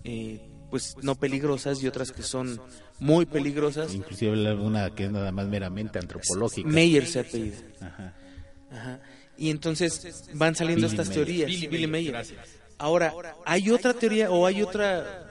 [0.04, 2.60] eh, pues, no peligrosas y otras que son
[3.00, 3.94] muy peligrosas.
[3.94, 6.68] Inclusive una que es nada más meramente antropológica.
[6.68, 7.56] Meyer se apellida.
[7.80, 8.14] Ajá.
[8.72, 9.00] Ajá.
[9.38, 11.24] Y entonces van saliendo Billy estas Mayer.
[11.26, 11.50] teorías.
[11.50, 12.12] Billy Billy Mayer.
[12.12, 12.38] gracias.
[12.80, 13.14] Ahora,
[13.44, 15.28] hay otra teoría o hay otra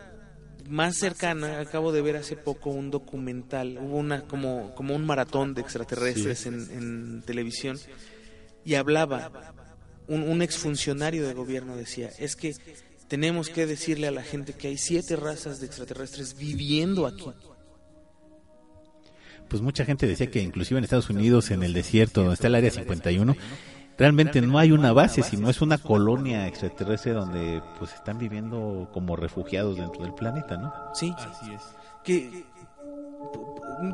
[0.69, 1.59] más cercana.
[1.59, 3.79] Acabo de ver hace poco un documental.
[3.81, 7.79] Hubo una como, como un maratón de extraterrestres en, en televisión
[8.63, 9.31] y hablaba.
[10.07, 12.55] Un, un exfuncionario de gobierno decía: Es que
[13.07, 17.31] tenemos que decirle a la gente que hay siete razas de extraterrestres viviendo aquí.
[19.47, 22.55] Pues mucha gente decía que inclusive en Estados Unidos, en el desierto, donde está el
[22.55, 23.35] Área 51,
[23.99, 29.15] realmente no hay una base, sino es una colonia extraterrestre donde pues están viviendo como
[29.15, 30.73] refugiados dentro del planeta, ¿no?
[30.95, 31.61] Sí, Así es.
[32.03, 32.45] que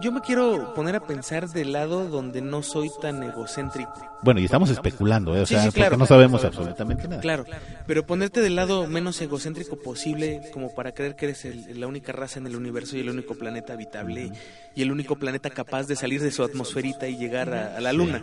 [0.01, 3.93] yo me quiero poner a pensar del lado donde no soy tan egocéntrico.
[4.23, 5.41] Bueno, y estamos especulando, ¿eh?
[5.41, 5.91] O Sí, sea, sí, claro.
[5.91, 7.21] porque no sabemos absolutamente nada.
[7.21, 7.45] Claro,
[7.85, 12.11] pero ponerte del lado menos egocéntrico posible como para creer que eres el- la única
[12.11, 14.31] raza en el universo y el único planeta habitable
[14.75, 17.93] y el único planeta capaz de salir de su atmosferita y llegar a, a la
[17.93, 18.21] luna,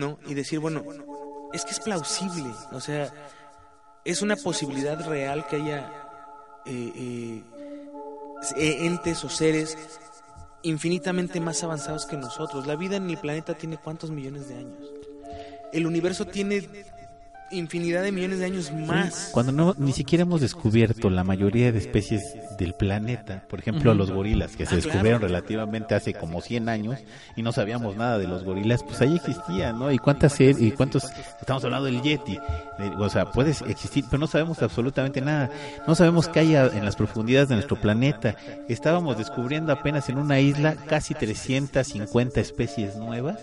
[0.00, 0.18] ¿no?
[0.26, 0.82] Y decir, bueno,
[1.52, 3.12] es que es plausible, o sea,
[4.04, 5.92] es una posibilidad real que haya
[6.66, 7.42] eh,
[8.56, 9.76] eh, entes o seres
[10.62, 12.66] infinitamente más avanzados que nosotros.
[12.66, 14.78] La vida en el planeta tiene cuántos millones de años.
[15.72, 16.68] El universo tiene
[17.50, 19.30] infinidad de millones de años más.
[19.32, 22.22] Cuando no, ni siquiera hemos descubierto la mayoría de especies
[22.58, 25.26] del planeta, por ejemplo los gorilas, que se Ah, descubrieron claro.
[25.34, 26.98] relativamente hace como 100 años
[27.36, 29.90] y no sabíamos nada de los gorilas, pues ahí existían, ¿no?
[29.90, 31.04] ¿Y cuántas y cuántos,
[31.40, 32.38] estamos hablando del Yeti,
[32.98, 35.50] o sea, puede existir, pero no sabemos absolutamente nada,
[35.86, 38.36] no sabemos qué hay en las profundidades de nuestro planeta,
[38.68, 43.38] estábamos descubriendo apenas en una isla casi 350 especies nuevas.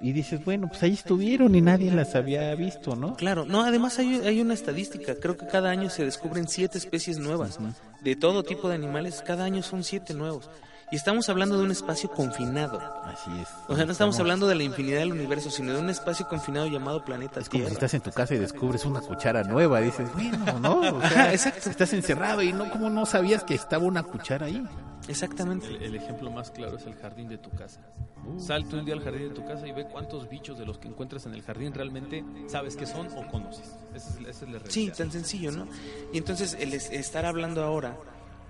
[0.00, 3.16] Y dices, bueno, pues ahí estuvieron y nadie las había visto, ¿no?
[3.16, 7.18] Claro, no, además hay, hay una estadística, creo que cada año se descubren siete especies
[7.18, 7.58] nuevas,
[8.00, 10.48] de todo tipo de animales, cada año son siete nuevos.
[10.90, 12.80] Y estamos hablando de un espacio confinado.
[13.04, 13.48] Así es.
[13.68, 16.66] O sea, no estamos hablando de la infinidad del universo, sino de un espacio confinado
[16.66, 17.72] llamado planeta Es como si Tierra.
[17.74, 20.80] estás en tu casa y descubres una cuchara nueva, dices, bueno, ¿no?
[20.96, 21.68] O sea, exacto.
[21.68, 24.66] Estás encerrado y no, ¿cómo no sabías que estaba una cuchara ahí?
[25.08, 25.66] Exactamente.
[25.68, 27.80] El, el ejemplo más claro es el jardín de tu casa.
[28.38, 30.78] Sal tú un día al jardín de tu casa y ve cuántos bichos de los
[30.78, 33.74] que encuentras en el jardín realmente sabes que son o conoces.
[33.94, 34.70] Esa es, esa es la realidad.
[34.70, 35.66] Sí, tan sencillo, ¿no?
[36.12, 37.96] Y entonces el es- estar hablando ahora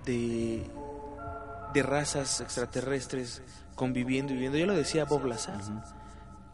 [0.05, 0.65] de,
[1.73, 3.41] de razas extraterrestres
[3.75, 5.59] conviviendo y viviendo, yo lo decía Bob Lazar.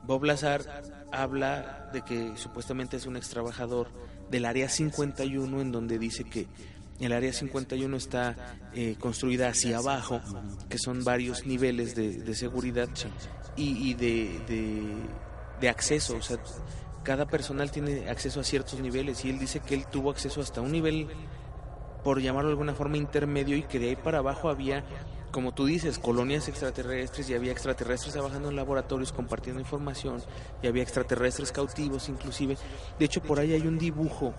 [0.03, 3.89] Bob Lazar habla de que supuestamente es un ex trabajador
[4.29, 6.47] del área 51 en donde dice que
[6.99, 8.35] el área 51 está
[8.73, 10.21] eh, construida hacia abajo,
[10.69, 12.89] que son varios niveles de, de seguridad
[13.55, 14.95] y, y de, de,
[15.59, 16.37] de acceso, o sea,
[17.03, 20.61] cada personal tiene acceso a ciertos niveles y él dice que él tuvo acceso hasta
[20.61, 21.07] un nivel,
[22.05, 24.83] por llamarlo de alguna forma, intermedio y que de ahí para abajo había,
[25.31, 30.21] como tú dices, colonias extraterrestres y había extraterrestres trabajando en laboratorios compartiendo información
[30.61, 32.57] y había extraterrestres cautivos inclusive.
[32.99, 34.35] De hecho, por ahí hay un dibujo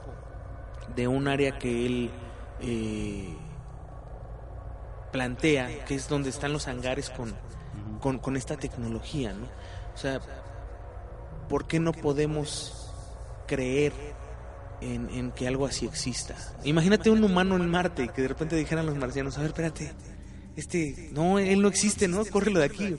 [0.94, 2.10] de un área que él
[2.60, 3.34] eh,
[5.10, 7.34] plantea, que es donde están los hangares con,
[8.00, 9.46] con, con esta tecnología, ¿no?
[9.92, 10.20] O sea,
[11.48, 12.92] ¿por qué no podemos
[13.48, 13.92] creer
[14.80, 16.34] en, en que algo así exista?
[16.64, 19.92] Imagínate un humano en Marte que de repente dijeran los marcianos, a ver, espérate,
[20.56, 22.24] este, no, él no existe, ¿no?
[22.24, 22.96] Córrelo de aquí.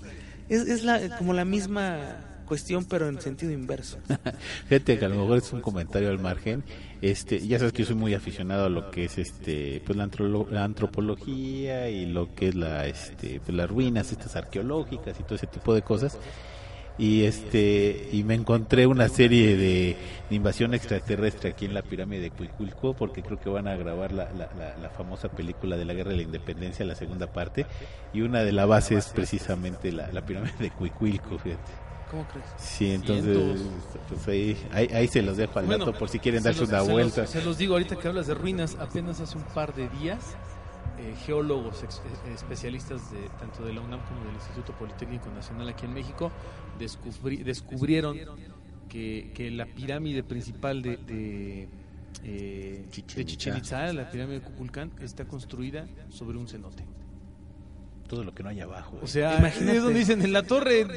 [0.49, 3.99] Es, es la, como la misma cuestión, pero en sentido inverso.
[4.67, 6.63] Fíjate que a lo mejor es un comentario al margen.
[7.01, 10.09] Este, ya sabes que yo soy muy aficionado a lo que es este, pues la,
[10.49, 15.35] la antropología y lo que es la, este, pues las ruinas estas arqueológicas y todo
[15.35, 16.17] ese tipo de cosas.
[16.99, 19.95] Y este, y me encontré una serie de,
[20.29, 24.12] de invasión extraterrestre aquí en la pirámide de Cuicuilco, porque creo que van a grabar
[24.12, 27.67] la, la, la, la famosa película de la Guerra de la Independencia, la segunda parte,
[28.13, 31.71] y una de la base es precisamente la, la pirámide de Cuicuilco, fíjate.
[32.10, 32.47] ¿Cómo crees?
[32.57, 33.62] Sí, entonces,
[34.07, 36.62] pues ahí, ahí, ahí se los dejo al Bueno, dato por si quieren se darse
[36.62, 37.21] los- una se vuelta.
[37.21, 40.36] Los, se los digo ahorita que hablas de ruinas, apenas hace un par de días,
[40.99, 45.67] eh, geólogos ex- eh, especialistas de tanto de la UNAM como del Instituto Politécnico Nacional
[45.69, 46.31] aquí en México
[46.77, 48.17] descubri- descubrieron
[48.89, 51.67] que, que la pirámide principal de, de,
[52.23, 53.25] eh, Chichén de Itzá.
[53.37, 56.83] Chichen Itza, la pirámide de Kukulcán, está construida sobre un cenote.
[58.07, 58.97] todo lo que no hay abajo.
[59.01, 59.77] O sea, Imagínate.
[59.77, 60.87] es donde dicen en la torre,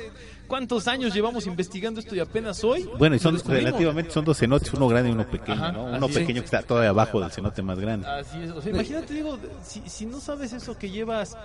[0.47, 2.89] ¿cuántos años llevamos investigando esto y apenas hoy?
[2.99, 5.87] Bueno, y son relativamente son dos cenotes, uno grande y uno pequeño, Ajá, ¿no?
[5.87, 6.49] Uno pequeño es.
[6.49, 8.07] que está todavía abajo del cenote más grande.
[8.07, 11.37] Así es, o sea, imagínate, digo, si, si no sabes eso que llevas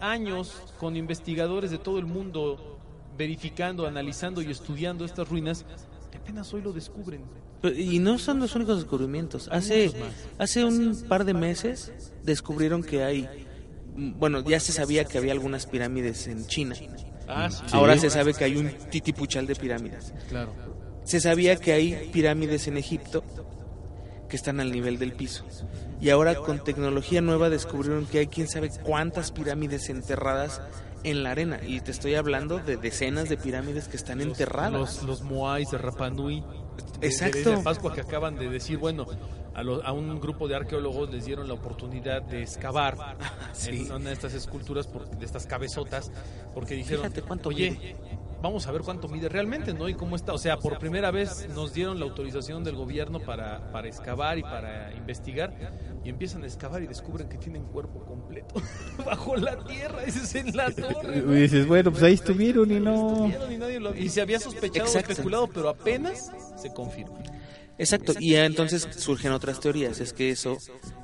[0.00, 2.75] años con investigadores de todo el mundo
[3.16, 5.64] verificando, analizando y estudiando estas ruinas,
[6.14, 7.22] apenas hoy lo descubren.
[7.76, 9.48] Y no son los únicos descubrimientos.
[9.50, 9.92] Hace,
[10.38, 13.28] hace un par de meses descubrieron que hay,
[13.96, 16.76] bueno, ya se sabía que había algunas pirámides en China.
[17.28, 17.62] Ah, sí.
[17.72, 20.12] Ahora se sabe que hay un titipuchal de pirámides.
[20.28, 20.52] Claro.
[21.04, 23.24] Se sabía que hay pirámides en Egipto
[24.28, 25.44] que están al nivel del piso.
[26.00, 30.60] Y ahora con tecnología nueva descubrieron que hay quién sabe cuántas pirámides enterradas
[31.04, 31.60] en la arena.
[31.66, 34.72] Y te estoy hablando de decenas de pirámides que están enterradas.
[34.72, 36.42] Los, los Moais de Rapa Nui.
[37.00, 37.50] de- Exacto.
[37.50, 39.06] De, de Pascua que acaban de decir, bueno,
[39.56, 42.96] a, lo- a un grupo de arqueólogos les dieron la oportunidad de excavar
[43.52, 43.86] Sí.
[43.86, 46.12] en una de estas esculturas, por- de estas cabezotas,
[46.54, 47.96] porque dijeron, Fíjate cuánto oye, mide".
[48.42, 49.88] vamos a ver cuánto mide realmente, ¿no?
[49.88, 50.32] Y cómo está.
[50.34, 54.42] O sea, por primera vez nos dieron la autorización del gobierno para, para excavar y
[54.42, 55.54] para investigar.
[56.04, 58.54] Y empiezan a excavar y descubren que tienen cuerpo completo
[59.04, 60.04] bajo la tierra.
[60.04, 61.16] Ese es en la torre.
[61.18, 63.08] Y dices, bueno, pues ahí estuvieron y no...
[63.26, 65.12] Estuvieron y, nadie lo- y se había sospechado, Exacto.
[65.12, 67.18] especulado, pero apenas se confirma.
[67.78, 70.56] Exacto, y ya entonces surgen otras teorías, es que eso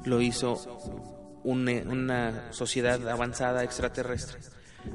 [0.05, 0.57] lo hizo
[1.45, 4.41] una, una sociedad avanzada extraterrestre.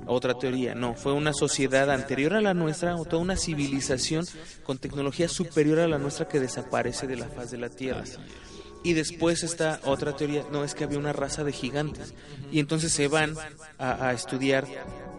[0.05, 4.25] Otra teoría, no, fue una sociedad anterior a la nuestra, o toda una civilización
[4.63, 8.03] con tecnología superior a la nuestra que desaparece de la faz de la Tierra.
[8.83, 12.13] Y después está otra teoría, no, es que había una raza de gigantes.
[12.51, 13.35] Y entonces se van
[13.77, 14.65] a, a estudiar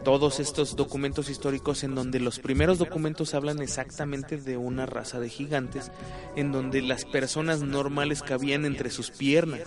[0.08, 5.28] todos estos documentos históricos en donde los primeros documentos hablan exactamente de una raza de
[5.28, 5.92] gigantes,
[6.34, 9.64] en donde las personas normales cabían entre sus piernas.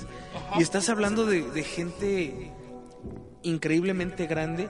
[0.58, 2.51] Y estás hablando de, gente
[3.43, 4.67] increíblemente grande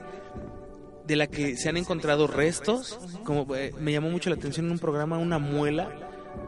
[1.06, 4.72] de la que se han encontrado restos, como eh, me llamó mucho la atención en
[4.72, 5.90] un programa una muela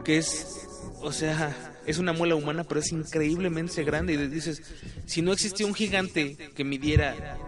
[0.03, 0.67] que es,
[1.01, 4.61] o sea, es una muela humana, pero es increíblemente grande y dices,
[5.07, 7.39] si no existía un gigante que midiera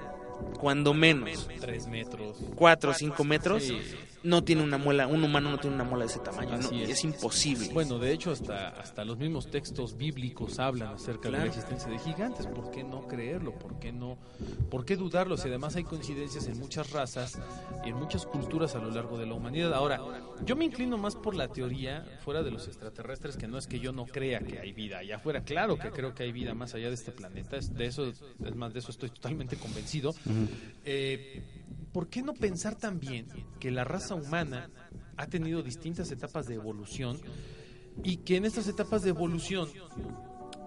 [0.60, 2.38] cuando menos Tres metros.
[2.56, 3.80] 4 o 5 metros, Sí.
[4.24, 6.82] No tiene una muela, un humano no tiene una muela de ese tamaño, Así no,
[6.84, 6.90] es.
[6.90, 7.04] es.
[7.04, 7.70] imposible.
[7.74, 12.00] Bueno, de hecho, hasta, hasta los mismos textos bíblicos hablan acerca de la existencia de
[12.00, 12.48] gigantes.
[12.48, 13.54] ¿Por qué no creerlo?
[13.58, 14.18] ¿Por qué no?
[14.70, 15.38] ¿Por qué dudarlo?
[15.38, 17.40] Si además hay coincidencias en muchas razas
[17.86, 19.74] y en muchas culturas a lo largo de la humanidad.
[19.74, 20.02] Ahora,
[20.44, 23.80] yo me inclino más por la teoría fuera de los extraterrestres, que no es que
[23.80, 25.42] yo no crea que hay vida allá afuera.
[25.44, 27.58] Claro que creo que hay vida más allá de este planeta.
[27.58, 30.14] Es- De eso, es más, de eso estoy totalmente convencido.
[30.86, 31.44] Eh,
[31.94, 33.28] ¿Por qué no pensar también
[33.60, 34.70] que la raza humana
[35.16, 37.20] ha tenido distintas etapas de evolución
[38.04, 39.68] y que en estas etapas de evolución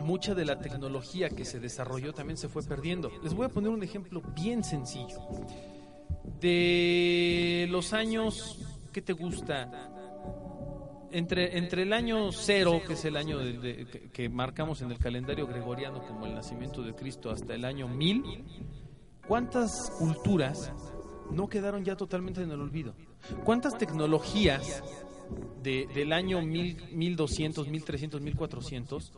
[0.01, 3.11] mucha de la tecnología que se desarrolló también se fue perdiendo?
[3.23, 5.19] Les voy a poner un ejemplo bien sencillo.
[6.41, 8.59] De los años,
[8.93, 9.71] ¿qué te gusta?
[11.13, 14.99] Entre, entre el año cero, que es el año de- que, que marcamos en el
[14.99, 18.23] calendario gregoriano como el nacimiento de Cristo, hasta el año 1000,
[19.31, 20.73] ¿cuántas culturas
[21.31, 22.95] no quedaron ya totalmente en el olvido?
[23.45, 24.83] ¿Cuántas tecnologías
[25.63, 29.13] de- del año 1000, 1200, 1300, 1400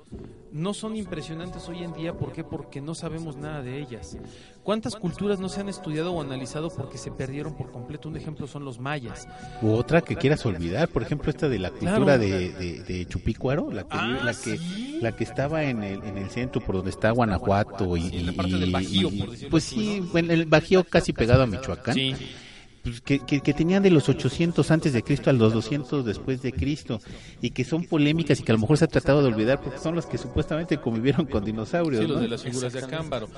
[0.53, 2.14] no son impresionantes hoy en día?
[2.14, 2.42] ¿Por qué?
[2.44, 4.16] Porque no sabemos nada de ellas.
[4.62, 8.09] ¿Cuántas culturas no se han estudiado o analizado porque se perdieron por completo?
[8.09, 9.27] Un ejemplo son los mayas.
[9.62, 12.18] U otra que quieras olvidar, por ejemplo, esta de la cultura Claro.
[12.18, 14.98] de, de, de Chupícuaro, la que, Ah, la que ¿sí?
[15.01, 18.27] la que estaba en el, en el centro por donde está Guanajuato y, Sí, en
[18.27, 20.07] la y- parte del Bajío, y- por decirlo pues sí, ¿no?
[20.12, 21.94] bueno, el Bajío casi pegado a Michoacán.
[21.94, 22.14] Sí.
[22.83, 26.42] Pues, que, que, que tenían de los 800 antes de Cristo a los 200 después
[26.42, 27.01] de Cristo
[27.40, 29.79] y que son polémicas y que a lo mejor se ha tratado de olvidar porque
[29.79, 32.03] son los que supuestamente convivieron con dinosaurios.
[32.03, 32.23] Sí, los ¿no?
[32.23, 33.29] de las figuras de Acámbaro.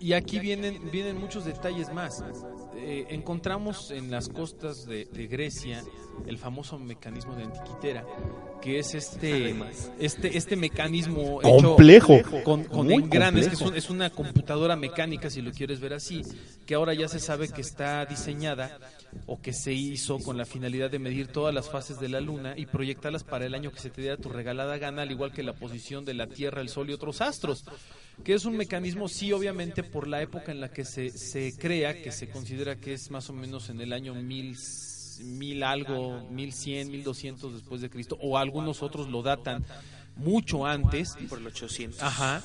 [0.00, 2.22] Y aquí vienen, vienen muchos detalles más.
[2.76, 5.82] Eh, encontramos en las costas de, de Grecia
[6.26, 8.04] el famoso mecanismo de antiquitera,
[8.62, 9.54] que es este,
[9.98, 12.20] este, este mecanismo hecho Complejo.
[12.44, 16.22] con, con engranes, que es, un- es una computadora mecánica, si lo quieres ver así,
[16.66, 18.78] que ahora ya se sabe que está diseñada
[19.26, 22.54] o que se hizo con la finalidad de medir todas las fases de la luna
[22.56, 25.42] y proyectarlas para el año que se te diera tu regalada gana, al igual que
[25.42, 27.64] la posición de la Tierra, el Sol y otros astros
[28.24, 32.02] que es un mecanismo, sí, obviamente, por la época en la que se, se crea,
[32.02, 34.56] que se considera que es más o menos en el año mil,
[35.20, 39.64] mil algo, mil cien, mil doscientos después de Cristo, o algunos otros lo datan
[40.16, 41.16] mucho antes.
[41.28, 42.02] por el 800.
[42.02, 42.42] Ajá.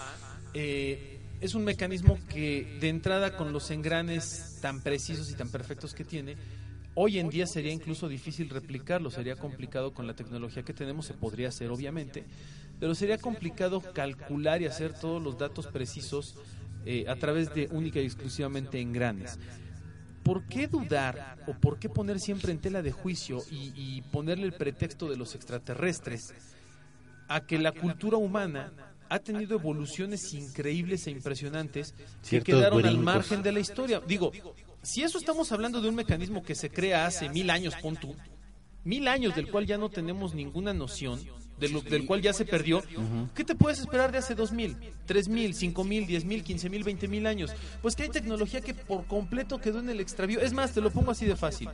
[0.54, 1.13] Eh,
[1.44, 6.06] es un mecanismo que de entrada con los engranes tan precisos y tan perfectos que
[6.06, 6.38] tiene,
[6.96, 11.14] hoy en día sería incluso difícil replicarlo, sería complicado con la tecnología que tenemos, se
[11.14, 12.24] podría hacer obviamente,
[12.80, 16.36] pero sería complicado calcular y hacer todos los datos precisos
[16.86, 19.38] eh, a través de única y exclusivamente engranes.
[20.24, 24.46] ¿Por qué dudar o por qué poner siempre en tela de juicio y, y ponerle
[24.46, 26.34] el pretexto de los extraterrestres
[27.28, 28.72] a que la cultura humana
[29.10, 31.94] ha tenido evoluciones increíbles e impresionantes
[32.30, 34.02] que quedaron al margen de la historia?
[34.08, 34.32] Digo,
[34.82, 38.16] si eso estamos hablando de un mecanismo que se crea hace mil años, pon tú,
[38.84, 41.20] mil años del cual ya no tenemos ninguna noción,
[41.60, 42.84] de lo- del cual ya se perdió,
[43.36, 44.76] ¿qué te puedes esperar de hace dos mil,
[45.06, 47.54] tres mil, cinco mil, diez mil, quince mil, veinte mil años?
[47.82, 50.42] Pues que hay tecnología que por completo quedó en el extravío.
[50.42, 51.70] Es más, te lo pongo así de fácil.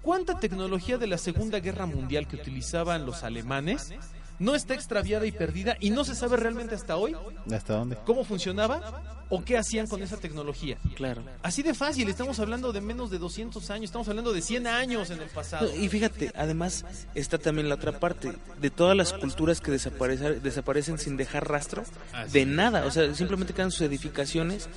[0.00, 3.92] ¿Cuánta tecnología de la Segunda Guerra Mundial que utilizaban los alemanes
[4.38, 7.16] no está extraviada y perdida y no se sabe realmente hasta hoy
[7.52, 7.96] ¿Hasta dónde?
[8.04, 10.78] cómo funcionaba o qué hacían con esa tecnología?
[10.96, 11.22] Claro.
[11.42, 15.10] Así de fácil, estamos hablando de menos de 200 años, estamos hablando de 100 años
[15.10, 15.66] en el pasado.
[15.66, 20.42] No, y fíjate, además está también la otra parte de todas las culturas que desaparecen,
[20.42, 21.84] desaparecen sin dejar rastro
[22.32, 24.68] de nada, o sea, simplemente quedan sus edificaciones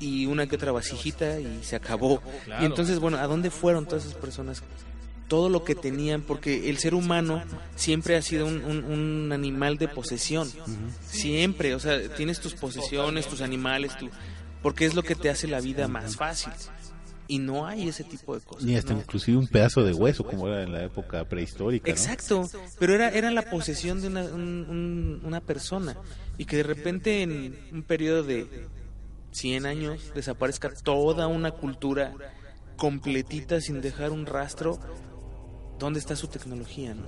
[0.00, 2.20] y una que otra vasijita y se acabó.
[2.44, 2.62] Claro.
[2.62, 4.62] Y entonces, bueno, ¿a dónde fueron todas esas personas?
[5.28, 7.42] Todo lo que tenían, porque el ser humano
[7.76, 10.50] siempre ha sido un, un- un animal de posesión.
[11.06, 14.10] Siempre, o sea, tienes tus posesiones, tus animales, tu,
[14.62, 16.52] porque es lo que te hace la vida más fácil.
[17.26, 18.64] Y no hay ese tipo de cosas.
[18.64, 19.00] Ni hasta ¿no?
[19.00, 21.88] inclusive un pedazo de hueso, como era en la época prehistórica.
[21.88, 21.92] ¿no?
[21.96, 25.96] Exacto, pero era, era la posesión de una, un- un- una persona
[26.36, 28.66] y que de repente en un periodo de
[29.30, 32.12] 100 años desaparezca toda una cultura
[32.76, 34.78] completita sin dejar un rastro,
[35.78, 36.94] ¿dónde está su tecnología?
[36.94, 37.06] No?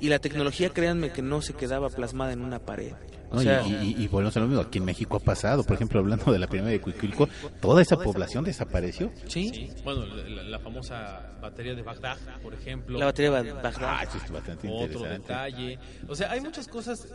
[0.00, 2.94] Y la tecnología, créanme que no se quedaba plasmada en una pared.
[3.30, 5.62] O No, sea, y, y, y volvemos a lo mismo, aquí en México ha pasado,
[5.62, 7.28] por ejemplo, hablando de la primera de Cuicuilco,
[7.60, 9.12] toda esa población desapareció.
[9.28, 9.50] ¿sí?
[9.54, 12.98] Sí, bueno, la, la famosa batería de Bagdad, por ejemplo.
[12.98, 13.74] La batería de Bagdad.
[13.82, 15.18] Ah, eso es bastante Otro interesante.
[15.20, 15.78] detalle.
[16.08, 17.06] O sea, hay muchas cosas.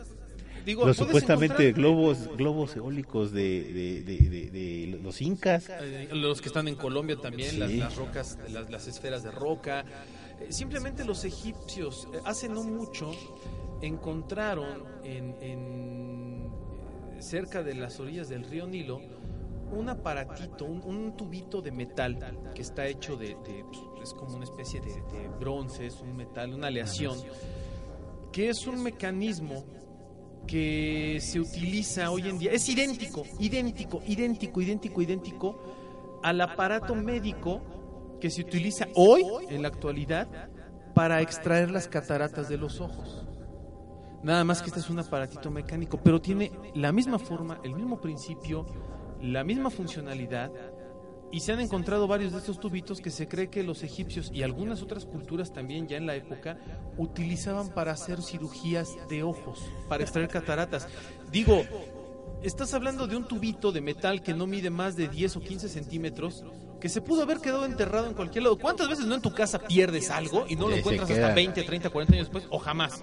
[0.64, 5.68] Digo, Los supuestamente encontrar, globos globos eólicos de, de, de, de- de los incas.
[5.68, 7.56] eh, los que están en Colombia también, Sí.
[7.58, 9.84] las, las rocas, las, las esferas de roca.
[10.40, 13.12] Eh, simplemente los egipcios, eh, hace no mucho,
[13.80, 16.50] encontraron en, en,
[17.12, 19.00] eh, cerca de las orillas del río Nilo
[19.72, 24.44] un aparatito, un, tubito de metal que está hecho de, de, pues, es como una
[24.44, 27.18] especie de, de bronce, es un metal, una aleación,
[28.30, 29.64] que es un mecanismo
[30.46, 35.58] que se utiliza hoy en día, es idéntico, idéntico, idéntico, idéntico, idéntico
[36.22, 37.60] al aparato médico
[38.26, 40.26] que se utiliza hoy, en la actualidad,
[40.96, 43.24] para extraer las cataratas de los ojos.
[44.24, 48.00] Nada más que este es un aparatito mecánico, pero tiene la misma forma, el mismo
[48.00, 48.66] principio,
[49.22, 50.50] la misma funcionalidad.
[51.30, 54.42] Y se han encontrado varios de estos tubitos que se cree que los egipcios y
[54.42, 56.58] algunas otras culturas también ya en la época
[56.98, 60.88] utilizaban para hacer cirugías de ojos, para extraer cataratas.
[61.30, 61.62] Digo,
[62.42, 65.68] estás hablando de un tubito de metal que no mide más de 10 o 15
[65.68, 66.44] centímetros,
[66.80, 68.58] que se pudo haber quedado enterrado en cualquier lado.
[68.58, 71.90] ¿Cuántas veces no en tu casa pierdes algo y no lo encuentras hasta 20, 30,
[71.90, 73.00] 40 años después o jamás?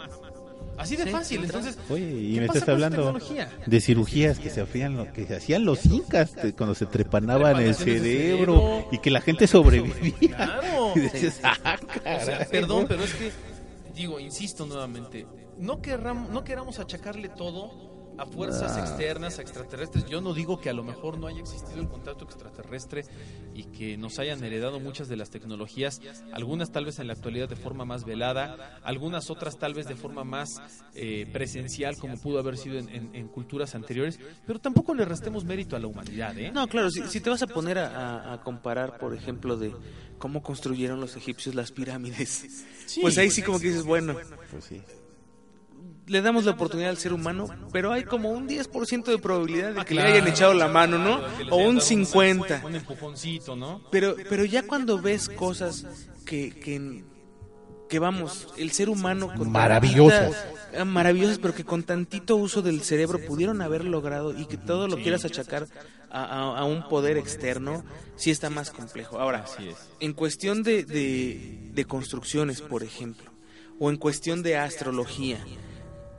[0.78, 1.43] Así de fácil.
[1.43, 3.15] Entonces, Oye, y ¿qué me pasa estás hablando
[3.67, 7.76] de cirugías que se hacían, lo- que se hacían los incas cuando se trepanaban el
[7.76, 8.88] cerebro cerebro.
[8.91, 10.36] y que la gente sobrevivía.
[10.36, 10.93] Claro.
[10.95, 12.47] Y decías, "Ah, O sea, caray".
[12.49, 13.32] perdón, pero es que,
[13.95, 15.28] digo, insisto nuevamente,
[15.59, 20.05] no, querram- no queramos achacarle todo a fuerzas externas, a extraterrestres.
[20.05, 23.05] Yo no digo que a lo mejor no haya existido el contacto extraterrestre
[23.56, 26.01] y que nos hayan heredado muchas de las tecnologías,
[26.32, 29.95] algunas tal vez en la actualidad de forma más velada, algunas otras tal vez de
[29.95, 30.49] forma más
[30.95, 35.43] eh, presencial como pudo haber sido en, en- en culturas anteriores, pero tampoco le restemos
[35.45, 36.51] mérito a la humanidad, ¿eh?
[36.51, 39.74] No, claro, si, si te vas a poner a, a- comparar, por ejemplo, de
[40.18, 42.66] cómo construyeron los egipcios las pirámides,
[43.01, 44.16] pues ahí sí como que dices, bueno,
[44.51, 44.82] Pues sí.
[46.08, 49.80] Le damos la oportunidad al ser humano, pero hay como un 10% de probabilidad de
[49.82, 50.10] Ah, que claro.
[50.10, 51.22] le hayan echado la mano, ¿no?
[51.49, 52.62] O un dado 50.
[52.66, 53.82] Un empujoncito, ¿no?
[53.91, 55.86] Pero, pero ya cuando ves cosas
[56.26, 57.04] que, que,
[57.89, 60.36] que vamos, el ser humano con Maravillosas.
[60.78, 64.88] ah, maravillosas, pero que con tantito uso del cerebro pudieron haber logrado y que todo
[64.88, 65.68] lo quieras achacar
[66.10, 67.84] a, a- a un poder externo,
[68.18, 69.20] sí está más complejo.
[69.20, 69.78] Ahora, Así es.
[69.99, 73.32] en cuestión de, de, de construcciones, por ejemplo,
[73.80, 75.43] o en cuestión de astrología,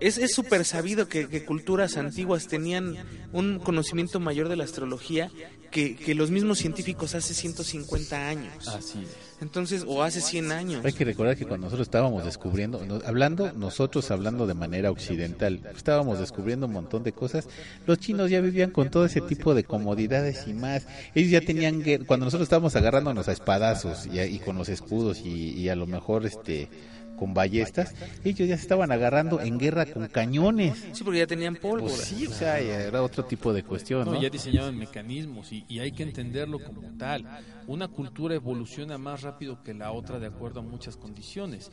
[0.06, 2.96] es es súper sabido que, que culturas antiguas tenían
[3.32, 5.30] un conocimiento mayor de la astrología
[5.70, 8.68] que, que los mismos científicos hace 150 años.
[8.68, 9.08] Así es.
[9.40, 10.84] Entonces, o hace 100 años.
[10.84, 15.60] Hay que recordar que cuando nosotros estábamos descubriendo, no- hablando, nosotros hablando de manera occidental,
[15.76, 17.48] estábamos descubriendo un montón de cosas,
[17.86, 20.86] los chinos ya vivían con todo ese tipo de comodidades y más.
[21.16, 25.20] Ellos ya tenían, cuando nosotros estábamos agarrándonos a espadazos y, a- y con los escudos
[25.24, 26.68] y, y a lo mejor este
[27.16, 27.94] con ballestas,
[28.24, 30.74] ellos ya se estaban agarrando en guerra con cañones.
[30.92, 31.92] Sí, porque ya tenían pólvora.
[31.94, 34.22] Pues sí, o sea, era otro tipo de cuestión, No, ¿no?
[34.22, 37.24] ya diseñaban mecanismos y, y hay que entenderlo como tal.
[37.66, 41.70] Una cultura evoluciona más rápido que la otra de acuerdo a muchas condiciones.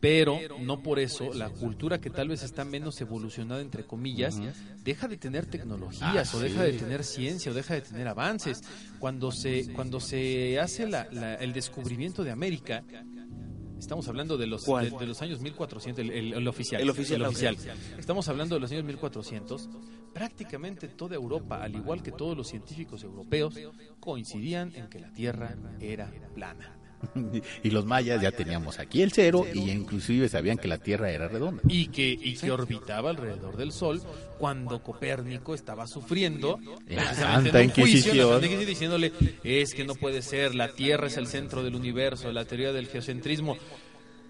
[0.00, 4.38] Pero no por eso la cultura que tal vez está menos evolucionada, entre comillas,
[4.84, 6.44] deja de tener tecnologías Ah, o sí.
[6.48, 8.62] deja de tener ciencia o deja de tener avances.
[8.98, 12.82] Cuando se, cuando se hace la- la- el descubrimiento de América,
[13.78, 16.80] estamos hablando de los, de, de los años 1400, el, el- el oficial.
[16.80, 17.32] El oficial, el ok.
[17.32, 17.56] oficial.
[17.98, 19.68] Estamos hablando de los años 1400.
[20.12, 23.54] Prácticamente toda Europa, al igual que todos los científicos europeos,
[24.00, 26.78] coincidían en que la Tierra era plana.
[27.62, 31.28] y los mayas ya teníamos aquí el cero y inclusive sabían que la Tierra era
[31.28, 31.62] redonda.
[31.68, 34.00] Y que, y que orbitaba alrededor del Sol
[34.38, 38.16] cuando Copérnico estaba sufriendo La Santa en juicio, Inquisición.
[38.18, 39.12] la Santa Inquisición, diciéndole
[39.44, 42.86] es que no puede ser, la Tierra es el centro del universo, la teoría del
[42.88, 43.56] geocentrismo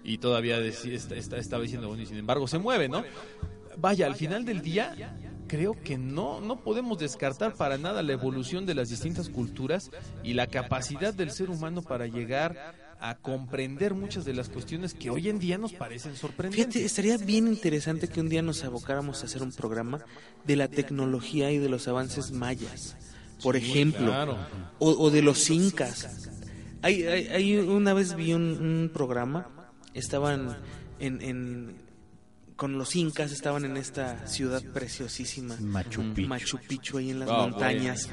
[0.03, 3.03] y todavía deci- está- está- estaba diciendo, bueno, y sin embargo se mueve, ¿no?
[3.77, 4.95] Vaya, al final del día
[5.47, 9.91] creo que no, no podemos descartar para nada la evolución de las distintas culturas
[10.23, 15.09] y la capacidad del ser humano para llegar a comprender muchas de las cuestiones que
[15.09, 16.65] hoy en día nos parecen sorprendentes.
[16.73, 19.99] Fíjate, estaría bien interesante que un día nos abocáramos a hacer un programa
[20.45, 22.95] de la tecnología y de los avances mayas,
[23.43, 24.37] por ejemplo, claro.
[24.79, 26.29] o, o de los incas.
[26.81, 29.49] Hay, hay- hay- una vez vi un, un programa,
[29.93, 30.57] estaban
[30.99, 31.75] en, en-
[32.55, 36.27] con los incas, estaban en esta ciudad preciosísima, Machu Picchu.
[36.29, 38.09] Machu Picchu, ahí en las Ah, montañas,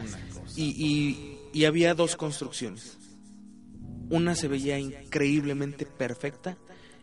[0.57, 2.97] y, y- y había dos construcciones.
[4.11, 6.57] Una se veía increíblemente perfecta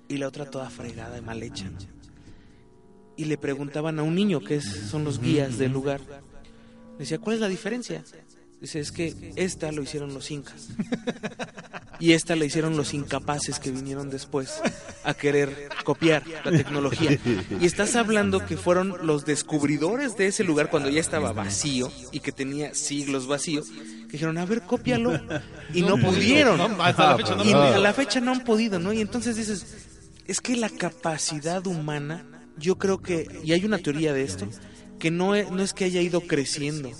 [0.08, 1.70] y la otra toda fregada y mal hecha.
[1.70, 1.78] ¿no?
[3.16, 6.02] Y le preguntaban a un niño, que es- son los guías del lugar,
[6.98, 8.04] decía, ¿cuál es la diferencia?
[8.62, 10.68] Dice, es que esta lo hicieron los incas.
[12.00, 14.62] Y esta la hicieron los incapaces que vinieron después
[15.04, 17.20] a querer copiar la tecnología.
[17.60, 22.22] Y estás hablando que fueron los descubridores de ese lugar cuando ya estaba vacío y
[22.22, 25.20] que tenía siglos vacío, que dijeron, a ver, cópialo.
[25.74, 26.58] Y no, pudieron.
[26.58, 28.94] No, hasta la fecha no y a la fecha no han podido, ¿no?
[28.94, 29.66] Y entonces dices,
[30.26, 32.26] es que la capacidad humana,
[32.58, 34.48] yo creo que, y hay una teoría de esto,
[35.00, 36.92] que no es, no es que haya ido creciendo,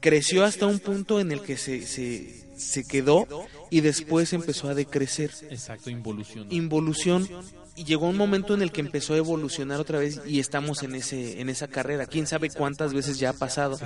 [0.00, 3.26] creció hasta un punto en el que se, se, se quedó
[3.70, 5.30] y después empezó a decrecer.
[5.50, 6.46] Exacto, involución.
[6.50, 7.28] Involución
[7.74, 10.94] y llegó un momento en el que empezó a evolucionar otra vez y estamos en
[10.94, 12.06] ese en esa carrera.
[12.06, 13.78] Quién sabe cuántas veces ya ha pasado.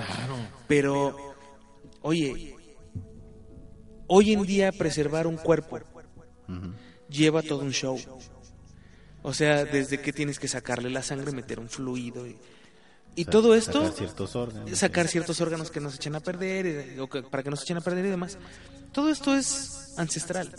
[0.66, 1.16] Pero
[2.02, 2.56] oye,
[4.06, 5.80] hoy en día preservar un cuerpo
[7.08, 7.98] lleva todo un show.
[9.22, 12.36] O sea, desde que tienes que sacarle la sangre, meter un fluido y,
[13.16, 14.78] y todo esto sacar ciertos órganos.
[14.78, 17.80] sacar ciertos órganos que nos echan a perder o que- para que nos echen a
[17.80, 18.38] perder y demás.
[18.92, 20.54] Todo esto es ancestral.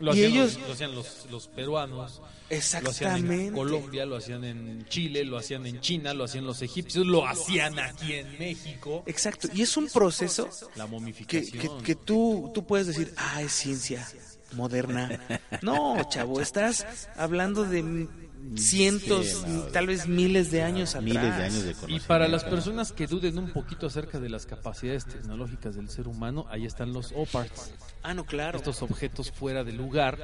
[0.00, 3.46] Lo Y hacían, ellos- los, lo hacían los, los peruanos, lo hacían Exactamente.
[3.46, 7.24] en Colombia, lo hacían en Chile, lo hacían en China, lo hacían los egipcios, lo
[7.26, 9.04] hacían aquí en México.
[9.06, 9.48] Exacto.
[9.54, 11.78] Y es un proceso La que, momificación.
[11.78, 14.06] que, que tú, tú puedes decir, ah, es ciencia
[14.54, 15.20] moderna.
[15.62, 18.08] No, chavo, estás hablando de
[18.56, 21.04] cientos, Sí, no, tal vez miles de años atrás.
[21.04, 24.46] Miles de años de Y para las personas que duden un poquito acerca de las
[24.46, 27.72] capacidades tecnológicas del ser humano, ahí están los OPARTs,
[28.02, 28.58] Ah, no, claro.
[28.58, 30.18] estos objetos fuera de lugar,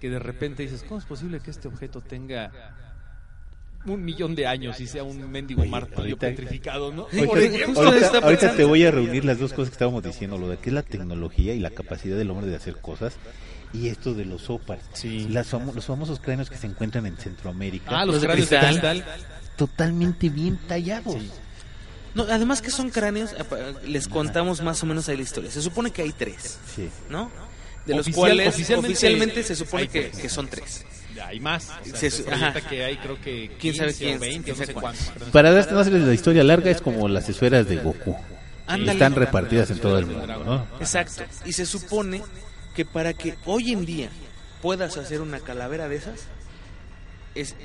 [0.00, 2.52] que de repente dices, ¿cómo es posible que este objeto tenga
[3.86, 7.06] un millón de años y sea un mendigo Oye, martillo ahorita- petrificado, ¿no?
[7.12, 10.70] Ahorita, ahorita- te voy a reunir las dos cosas que estábamos diciendo, lo de que
[10.70, 13.14] es la tecnología y la capacidad del hombre de hacer cosas
[13.72, 15.26] y esto de los OPAR, Sí.
[15.28, 18.50] Las famo- los famosos cráneos que se encuentran en Centroamérica, Ah, los, Los de cráneos
[18.50, 18.92] de cristal.
[19.02, 19.24] cristal.
[19.56, 21.16] totalmente bien tallados.
[22.14, 23.34] No, además que son cráneos,
[23.84, 25.50] les contamos más o menos ahí la historia.
[25.50, 26.88] Se supone que hay tres, Sí.
[27.10, 27.30] ¿no?
[27.86, 30.84] De los Oficial- cuales oficialmente- oficialmente, se supone que, que son tres.
[31.24, 31.68] Hay más.
[31.70, 32.24] O sea, Se- se
[32.68, 35.06] que hay creo que 15 ¿Quién sabe quién- o 20, quién no sé sabe cuántos.
[35.12, 38.16] pero no Para dar no hacerles la historia larga es como las esferas de Goku.
[38.68, 38.92] Ándale.
[38.92, 40.66] Están repartidas en todo el mundo, ¿no?
[40.80, 41.24] Exacto.
[41.44, 42.22] Y se supone
[42.78, 44.08] que para que hoy en día
[44.62, 46.20] puedas hacer una calavera de esas,
[47.34, 47.56] es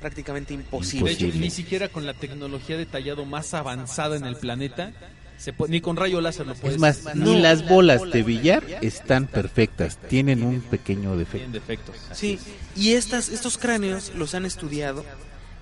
[0.00, 1.12] prácticamente De imposible.
[1.12, 1.46] hecho, Posible.
[1.46, 4.90] ni siquiera con la tecnología de tallado más avanzada en el planeta,
[5.36, 6.74] se puede- ni con rayo láser lo puedes.
[6.74, 7.26] Es más, No.
[7.26, 11.92] ni las bolas de billar están perfectas, tienen un pequeño Tienen defecto.
[11.92, 11.96] defectos.
[12.18, 12.40] Sí,
[12.74, 15.04] y estas, estos cráneos los han estudiado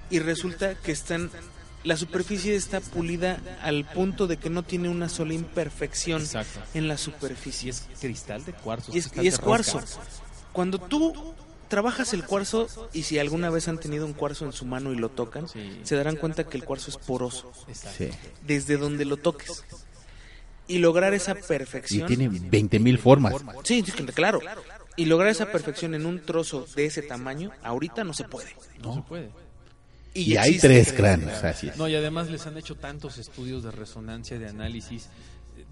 [0.08, 1.30] y resulta que están...
[1.86, 6.58] La superficie está pulida al punto de que no tiene una sola imperfección Exacto.
[6.74, 7.70] en la Y superficie.
[7.70, 8.90] es cristal de cuarzo.
[8.92, 9.80] Y es, y cuarzo.
[10.52, 11.14] Cuando tú
[11.68, 14.96] trabajas el cuarzo y si alguna vez han tenido un cuarzo en su mano y
[14.96, 15.78] lo tocan, Sí.
[15.84, 17.52] se darán cuenta que el cuarzo es poroso.
[17.72, 18.10] Sí.
[18.44, 19.62] desde donde lo toques.
[20.68, 22.08] Y lograr esa Y perfección.
[22.08, 23.32] tiene 20 mil formas.
[23.62, 24.40] Sí, sí, claro.
[24.96, 28.56] Y lograr esa perfección en un trozo de ese tamaño, ahorita no se puede.
[28.82, 29.30] No, se puede.
[30.16, 31.76] Y, hay tres cráneos, así es.
[31.76, 35.08] No, y además les han hecho tantos estudios de resonancia, de análisis.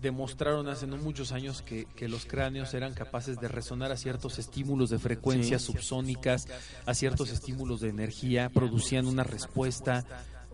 [0.01, 4.39] Demostraron hace no muchos años que, que los cráneos eran capaces de resonar a ciertos
[4.39, 6.47] estímulos de frecuencias subsónicas,
[6.85, 10.05] a ciertos estímulos de energía, producían una respuesta.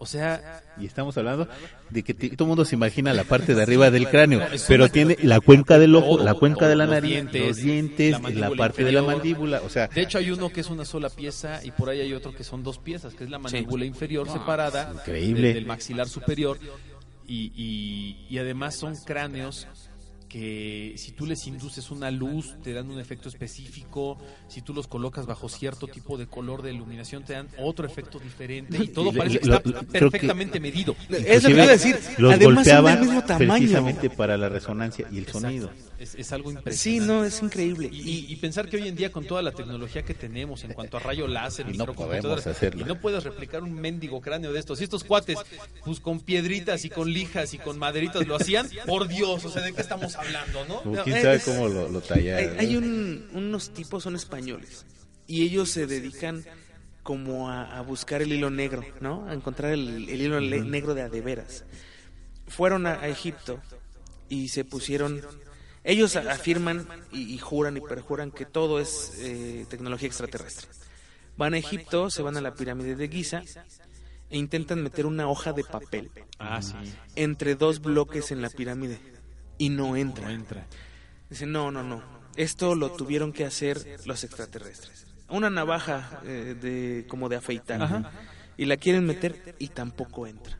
[0.02, 1.46] O sea, Y estamos hablando
[1.90, 4.88] de que ti- todo el mundo se imagina la parte de arriba del cráneo, pero
[4.88, 8.50] tiene la cuenca del ojo, la cuenca de la los nariz, dientes, los dientes, la
[8.50, 11.60] parte de la mandíbula, o sea, de hecho hay uno que es una sola pieza
[11.62, 14.90] y por ahí hay otro que son dos piezas, que es la mandíbula inferior separada
[14.94, 15.52] increíble.
[15.52, 16.58] del maxilar superior
[17.28, 19.68] y, y- y además son cráneos
[20.30, 24.16] que si tú les induces una luz te dan un efecto específico,
[24.48, 28.20] si tú los colocas bajo cierto tipo de color de iluminación te dan otro efecto
[28.20, 30.94] diferente y todo Y parece que lo- está lo- creo que- perfectamente medido.
[31.10, 31.98] Es lo que iba a decir.
[32.18, 33.52] los Además son del mismo tamaño.
[33.54, 35.70] precisamente para la resonancia y el sonido.
[36.00, 37.12] Es, es algo Sí, impresionante.
[37.12, 37.90] no, es increíble.
[37.92, 40.72] Y, y- y pensar que hoy en día con toda la tecnología que tenemos en
[40.72, 42.80] cuanto a rayo láser, Y no podemos hacerlo.
[42.80, 44.80] y no puedes replicar un mendigo cráneo de estos.
[44.80, 45.36] Y estos cuates,
[45.84, 49.60] pues con piedritas y con lijas y con maderitas lo hacían, por Dios, o sea,
[49.60, 50.80] ¿de qué estamos hablando, no?
[50.82, 52.58] Como quién es- sabe cómo lo, lo tallaron.
[52.58, 54.86] Hay, hay un- unos tipos, son españoles,
[55.26, 56.46] y ellos se dedican
[57.02, 59.26] como a, a buscar el hilo negro, ¿no?
[59.28, 61.64] A encontrar el, el hilo le- negro de a de veras.
[62.46, 63.60] Fueron a, a Egipto
[64.30, 65.20] y se pusieron...
[65.82, 70.68] Ellos afirman y, y juran y perjuran que todo es eh, tecnología extraterrestre.
[71.36, 73.42] Van a Egipto, se van a la pirámide de Giza
[74.28, 76.74] e intentan meter una hoja de papel Ah, sí,
[77.16, 79.00] entre dos bloques en la pirámide
[79.56, 80.26] y no entra.
[80.26, 80.66] no entra.
[81.30, 82.02] Dicen, no, no, no.
[82.36, 85.06] Esto lo tuvieron que hacer los extraterrestres.
[85.28, 87.82] Una navaja eh, de como de afeitar.
[87.82, 88.10] Ajá.
[88.56, 90.58] Y la quieren meter y tampoco entra.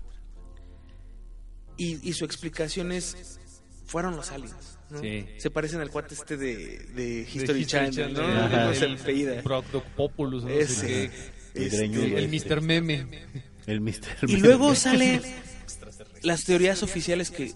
[1.77, 3.39] Y, y su explicación es,
[3.85, 4.80] fueron los aliens.
[4.91, 5.01] ¿No?
[5.01, 5.27] Sí.
[5.39, 8.23] Se parecen al cuate este de, de History, De Channel, ¿no?
[8.23, 8.71] No el- no
[10.51, 11.11] Ese.
[11.55, 12.55] Este, El este.
[12.55, 12.61] Mr.
[12.61, 13.07] Meme.
[13.67, 14.29] El Mr.
[14.29, 15.21] Y luego sale
[16.23, 17.53] las teorías oficiales que,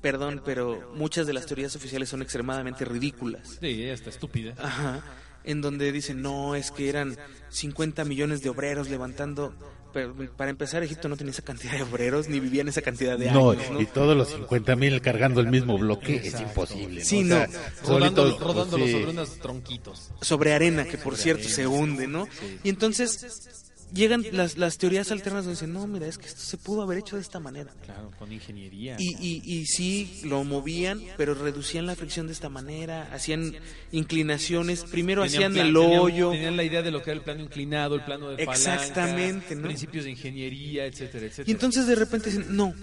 [0.00, 3.58] perdón, pero muchas de las teorías oficiales son extremadamente ridículas.
[3.60, 4.54] Sí, ella está estúpida.
[4.58, 5.02] Ajá.
[5.44, 7.16] En donde dicen, no, es que eran
[7.50, 9.54] 50 millones de obreros levantando.
[9.92, 13.30] Pero para empezar, Egipto no tenía esa cantidad de obreros ni vivían esa cantidad de
[13.30, 13.70] No, años.
[13.70, 13.78] ¿no?
[13.80, 17.00] y todos los 50 mil cargando el mismo bloque es imposible.
[17.00, 17.06] ¿no?
[17.06, 17.88] Sí, O sea, no.
[17.88, 18.92] Rodándolo, solitos, rodándolo sí.
[18.92, 20.10] sobre unos tronquitos.
[20.22, 22.26] Sobre arena, que por cierto se hunde, ¿no?
[22.64, 23.61] Y entonces
[23.94, 26.98] llegan las, las teorías alternas donde dicen, no, mira, es que esto se pudo haber
[26.98, 27.72] hecho de esta manera.
[27.84, 28.96] Claro, con ingeniería.
[28.98, 33.54] Y, y, y sí, lo movían, pero reducían la fricción de esta manera, hacían
[33.92, 36.30] inclinaciones, primero Tenían hacían plan- el tenían- hoyo.
[36.32, 39.54] Tenían la idea de lo que era el plano inclinado, el plano de palanca, Exactamente,
[39.56, 39.62] ¿no?
[39.62, 41.48] principios de ingeniería, etcétera, etcétera.
[41.48, 42.74] Y entonces de repente dicen, no,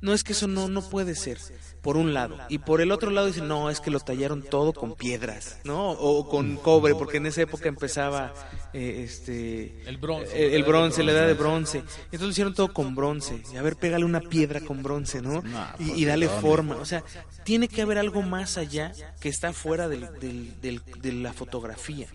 [0.00, 1.38] no es que eso no, no puede ser,
[1.84, 2.36] por un lado.
[2.48, 5.90] Y por el otro lado dicen, no, es que lo tallaron todo con piedras, ¿no?
[5.92, 8.32] O con cobre, porque en esa época empezaba
[8.72, 11.78] eh, este El bronce, eh, la el edad de bronce, la edad de bronce.
[11.78, 13.42] Entonces lo hicieron todo con bronce.
[13.52, 15.42] Y a ver, pégale una piedra con bronce, ¿no?
[15.78, 16.76] Y, pues, y dale forma.
[16.76, 17.04] O sea,
[17.44, 22.08] tiene que haber algo más allá que está fuera del, del- del- de la fotografía.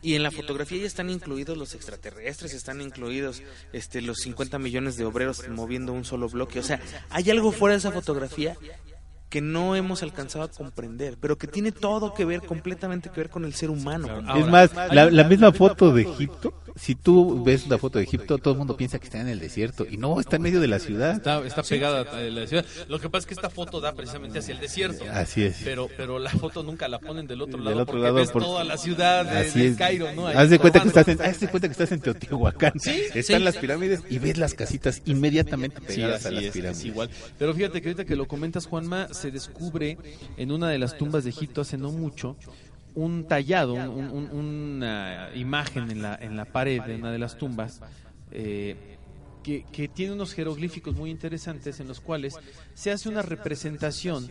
[0.00, 3.42] Y en la fotografía ya están incluidos los extraterrestres, están incluidos
[3.72, 6.60] este, los 50 millones de obreros moviendo un solo bloque.
[6.60, 6.80] O sea,
[7.10, 8.56] hay algo fuera de esa fotografía
[9.28, 13.30] que no hemos alcanzado a comprender, pero que tiene todo que ver, completamente que ver
[13.30, 14.06] con el ser humano.
[14.06, 14.40] Claro.
[14.40, 18.52] es más, la misma foto de Egipto, si tú ves la foto de Egipto, todo
[18.52, 19.84] el mundo piensa que está en el desierto.
[19.90, 21.12] Y no, está en medio de la ciudad.
[21.16, 22.64] Está, está pegada a la ciudad.
[22.88, 25.04] Lo que pasa es que esta foto da precisamente hacia el desierto.
[25.12, 25.58] Así es.
[25.64, 28.30] Pero, pero la foto nunca la ponen del otro Del lado otro porque lado, ves
[28.30, 29.76] por- toda la ciudad de, Así de.
[29.76, 30.26] Cairo, ¿no?
[30.28, 32.72] Ahí Haz de cuenta que estás en, haz de cuenta que estás en Teotihuacán.
[32.78, 33.44] Sí, Están sí.
[33.44, 36.78] las pirámides y ves las casitas inmediatamente Sí, pegadas a las es, pirámides.
[36.78, 37.10] es igual.
[37.38, 39.98] Pero fíjate que ahorita que lo comentas, Juanma, se descubre
[40.36, 42.36] en una de las tumbas de Egipto hace no mucho
[43.04, 47.36] un tallado, un- un- una imagen en la, en la pared de una de las
[47.38, 47.80] tumbas
[48.30, 48.96] eh,
[49.42, 52.34] que, que tiene unos jeroglíficos muy interesantes en los cuales
[52.74, 54.28] se hace una representación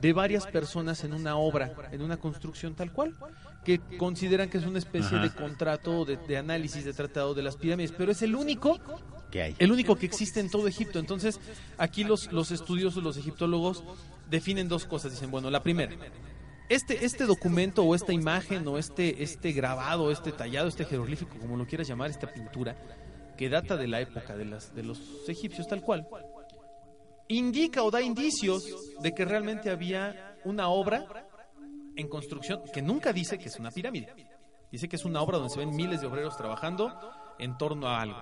[0.00, 3.14] de varias personas en una obra, en una construcción tal cual,
[3.64, 5.26] que consideran que es una especie Ajá.
[5.26, 8.78] de contrato, de, de análisis, de tratado de las pirámides, pero es el único
[9.30, 9.56] ¿Qué hay?
[9.58, 10.98] el único que existe en todo Egipto.
[10.98, 11.38] Entonces,
[11.78, 13.84] aquí los, los estudiosos, los egiptólogos,
[14.30, 15.12] definen dos cosas.
[15.12, 15.92] Dicen, bueno, la primera,
[16.70, 21.56] este, este documento o esta imagen o este, este grabado, este tallado, este jeroglífico, como
[21.56, 22.76] lo quieras llamar, esta pintura,
[23.36, 26.06] que data de la época de, las, de los egipcios tal cual,
[27.26, 28.64] indica o da indicios
[29.00, 31.28] de que realmente había una obra
[31.96, 34.14] en construcción que nunca dice que es una pirámide.
[34.70, 36.96] Dice que es una obra donde se ven miles de obreros trabajando
[37.40, 38.18] en torno a algo.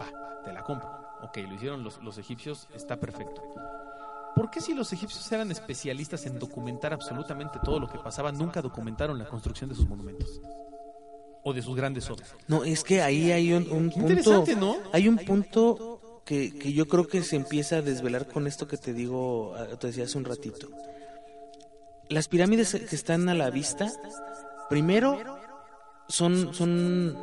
[0.00, 0.90] Va, te la compro.
[1.22, 3.42] Ok, lo hicieron los, los egipcios, está perfecto.
[4.34, 8.62] ¿Por qué si los egipcios eran especialistas en documentar absolutamente todo lo que pasaba, nunca
[8.62, 10.40] documentaron la construcción de sus monumentos?
[11.42, 12.34] O de sus grandes obras.
[12.46, 13.98] No, es que ahí hay un, un punto.
[14.00, 14.76] interesante, ¿no?
[14.92, 18.76] Hay un punto que, que yo creo que se empieza a desvelar con esto que
[18.76, 20.68] te digo, te decía hace un ratito.
[22.08, 23.90] Las pirámides que están a la vista,
[24.68, 25.38] primero
[26.08, 27.16] son, son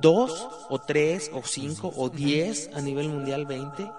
[0.00, 3.90] dos o tres o cinco o diez a nivel mundial, 20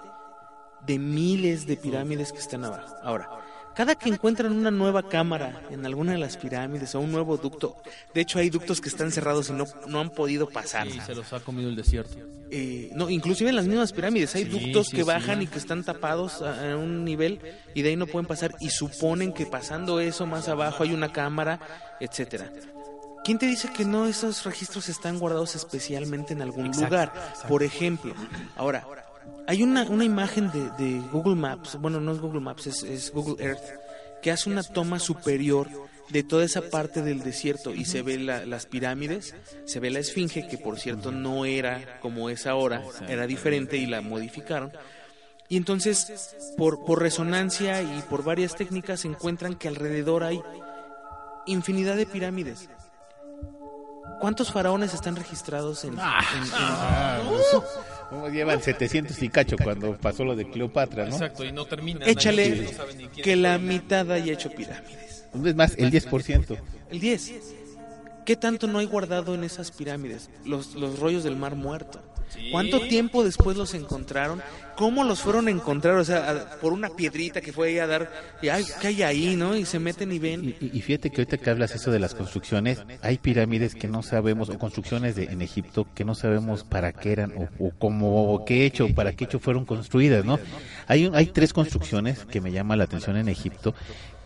[0.86, 2.94] de miles de pirámides que están abajo.
[3.02, 3.28] Ahora,
[3.74, 7.76] cada que encuentran una nueva cámara en alguna de las pirámides o un nuevo ducto,
[8.14, 10.86] de hecho hay ductos que están cerrados y no, no han podido pasar.
[10.88, 12.16] Y se los ha comido el desierto.
[12.50, 15.06] Eh, no, inclusive en las mismas pirámides hay Sí, ductos sí, que sí.
[15.08, 17.40] bajan y que están tapados a, a un nivel
[17.74, 21.12] y de ahí no pueden pasar y suponen que pasando eso más abajo hay una
[21.12, 21.60] cámara,
[22.00, 22.50] etcétera.
[23.22, 27.12] ¿Quién te dice que no esos registros están guardados especialmente en algún Exacto, lugar?
[27.46, 28.14] Por ejemplo,
[28.56, 28.86] ahora,
[29.46, 33.12] hay una, una imagen de, de Google Maps, bueno, no es Google Maps, es, es
[33.12, 33.62] Google Earth,
[34.22, 35.68] que hace una toma superior
[36.10, 39.34] de toda esa parte del desierto y se ve la- las pirámides,
[39.66, 43.86] se ve la esfinge, que por cierto no era como es ahora, era diferente y
[43.86, 44.72] la modificaron.
[45.50, 50.42] Y entonces, por, por resonancia y por varias técnicas, se encuentran que alrededor hay
[51.46, 52.68] infinidad de pirámides.
[54.20, 56.02] ¿Cuántos faraones están registrados en, en- en-
[56.52, 57.64] Ah, ¿Cómo
[58.30, 61.12] llevan 700 y cacho cuando pasó lo de Cleopatra, ¿no?
[61.14, 62.06] Exacto, y no termina.
[62.06, 65.24] Échale nadie- no sabe ni quién que la mitad haya hecho pirámides.
[65.44, 66.56] Es más, el 10%.
[66.90, 67.32] El 10.
[68.24, 70.28] ¿Qué tanto no hay guardado en esas pirámides?
[70.44, 72.00] Los, los rollos del mar muerto.
[72.50, 74.42] ¿Cuánto tiempo después los encontraron?
[74.76, 75.96] ¿Cómo los fueron a encontrar?
[75.96, 78.10] O sea, a- por una piedrita que fue ahí a dar,
[78.40, 79.56] y ay, ¿qué hay ahí, no?
[79.56, 80.44] Y se meten y ven.
[80.44, 83.88] Y, y- y fíjate que ahorita que hablas eso de las construcciones, hay pirámides que
[83.88, 87.70] no sabemos, o construcciones de, en Egipto que no sabemos para qué eran, o, o
[87.78, 90.38] cómo, o qué hecho, para qué hecho fueron construidas, ¿no?
[90.86, 93.74] Hay, un- hay tres construcciones que me llama la atención en Egipto,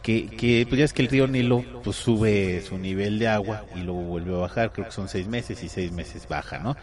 [0.02, 3.64] que, que pues ya es que el río Nilo pues sube su nivel de agua
[3.76, 6.76] y luego vuelve a bajar, creo que son seis meses y seis meses baja, ¿no?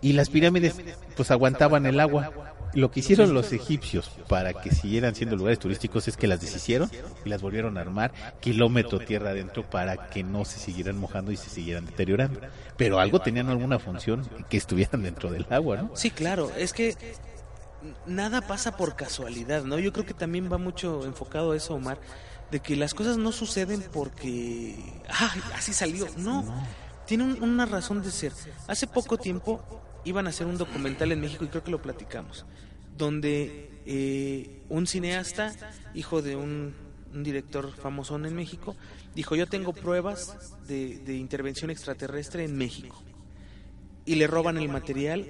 [0.00, 0.74] Y las pirámides
[1.16, 2.30] pues aguantaban el agua.
[2.74, 6.90] Lo que hicieron los egipcios para que siguieran siendo lugares turísticos es que las deshicieron
[7.24, 11.36] y las volvieron a armar kilómetro tierra adentro para que no se siguieran mojando y
[11.38, 12.38] se siguieran deteriorando.
[12.76, 15.90] Pero algo tenían alguna función que estuvieran dentro del agua, ¿no?
[15.94, 16.94] Sí, claro, es que
[18.06, 19.78] nada pasa por casualidad, ¿no?
[19.78, 21.98] Yo creo que también va mucho enfocado a eso, Omar,
[22.50, 24.76] de que las cosas no suceden porque,
[25.08, 26.44] ah, así salió, no,
[27.06, 28.32] tiene un- una razón de ser.
[28.66, 29.62] Hace poco tiempo
[30.06, 32.46] iban a hacer un documental en México y creo que lo platicamos,
[32.96, 35.52] donde eh, un cineasta,
[35.94, 38.76] hijo de un, director famosón en México,
[39.14, 43.02] dijo, yo tengo pruebas de, intervención extraterrestre en México
[44.04, 45.26] y le roban el material,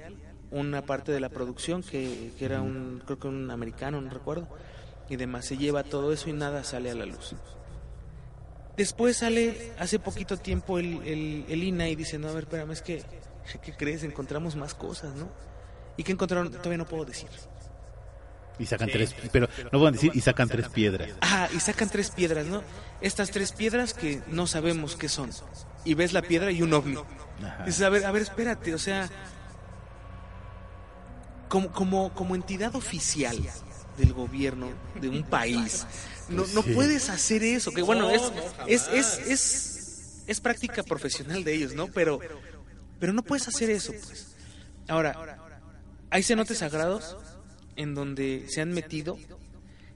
[0.51, 4.49] una parte de la producción que, que era un, creo que un americano, no recuerdo,
[5.09, 7.37] y demás, se lleva todo eso y nada sale a la luz.
[8.77, 13.03] Después sale hace poquito tiempo el INA y dice, no, a ver, espérame, es que,
[13.63, 14.03] ¿qué crees?
[14.03, 15.29] Encontramos más cosas, ¿no?
[15.97, 16.51] ¿Y qué encontraron?
[16.51, 17.29] Todavía no puedo decir.
[18.59, 21.11] Y sacan tres, pero no a decir, y sacan tres piedras.
[21.21, 22.63] Ah, y sacan tres piedras, ¿no?
[23.03, 25.31] Estas tres piedras que no sabemos qué son.
[25.85, 26.97] Y ves la piedra y un ovni.
[27.45, 27.65] Ajá.
[27.65, 29.11] Dices, a ver, a ver, espérate, o sea,
[31.49, 33.39] como, como, como entidad oficial
[33.99, 34.69] del gobierno
[35.01, 35.87] de un país,
[36.31, 38.23] no, no puedes hacer eso, que bueno, No, es,
[38.67, 41.89] es, es, es, es práctica profesional de ellos, ¿no?
[41.89, 42.21] Pero,
[42.99, 44.37] pero no puedes hacer eso, pues.
[44.89, 45.39] Ahora,
[46.11, 47.17] hay cenotes sagrados
[47.77, 49.19] en donde se han metido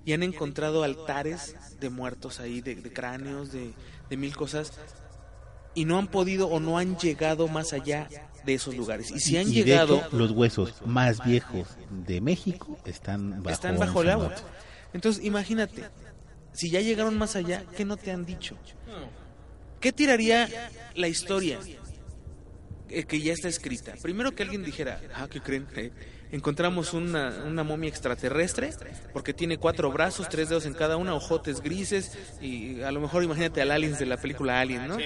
[0.05, 3.73] y han encontrado altares de muertos ahí, de, de cráneos, de,
[4.09, 4.73] de mil cosas,
[5.75, 8.09] y no han podido o no han llegado más allá
[8.45, 9.11] de esos lugares.
[9.11, 13.79] Y si han Y llegado, hecho, los huesos más viejos de México están bajo, están
[13.79, 14.35] bajo el agua.
[14.93, 15.85] Entonces, imagínate,
[16.53, 18.57] si ya llegaron más allá, ¿qué no te han dicho?
[19.81, 20.49] ¿Qué tiraría
[20.95, 21.59] la historia
[23.07, 23.95] que ya está escrita?
[24.03, 25.67] Primero que alguien dijera, ah, ¿qué creen?
[25.77, 25.91] Eh,
[26.33, 28.71] encontramos una, una momia extraterrestre
[29.13, 33.23] porque tiene cuatro brazos, tres dedos en cada una, ojotes grises y a lo mejor
[33.25, 34.97] imagínate al aliens de la película Alien, ¿no?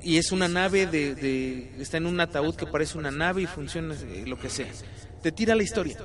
[0.00, 3.46] Y es una nave de, de- está en un ataúd que parece una nave y
[3.46, 4.68] funciona eh, lo que sea.
[5.22, 5.96] Te tira la historia.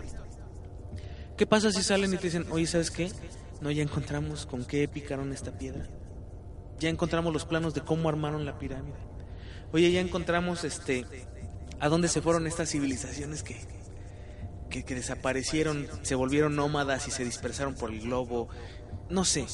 [1.38, 3.09] ¿Qué pasa si salen y te dicen, oye, ¿sabes qué?
[3.61, 5.88] No, ya encontramos con qué picaron esta piedra.
[6.80, 8.97] Ya encontramos los planos de cómo armaron la pirámide.
[9.74, 11.05] Oye, ya encontramos este
[11.80, 13.57] a dónde se fueron estas civilizaciones que,
[14.69, 18.47] que, desaparecieron, se volvieron nómadas y se dispersaron por el globo.
[19.09, 19.45] No sé.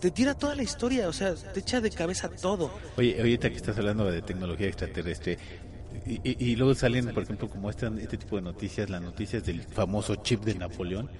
[0.00, 2.70] Te tira toda la historia, o sea, te echa de cabeza todo.
[2.96, 5.38] Oye, ahorita que estás hablando de tecnología extraterrestre,
[6.06, 9.42] y, y- y luego salen, por ejemplo, como este, este tipo de noticias, las noticias
[9.44, 11.10] del famoso chip de Napoleón,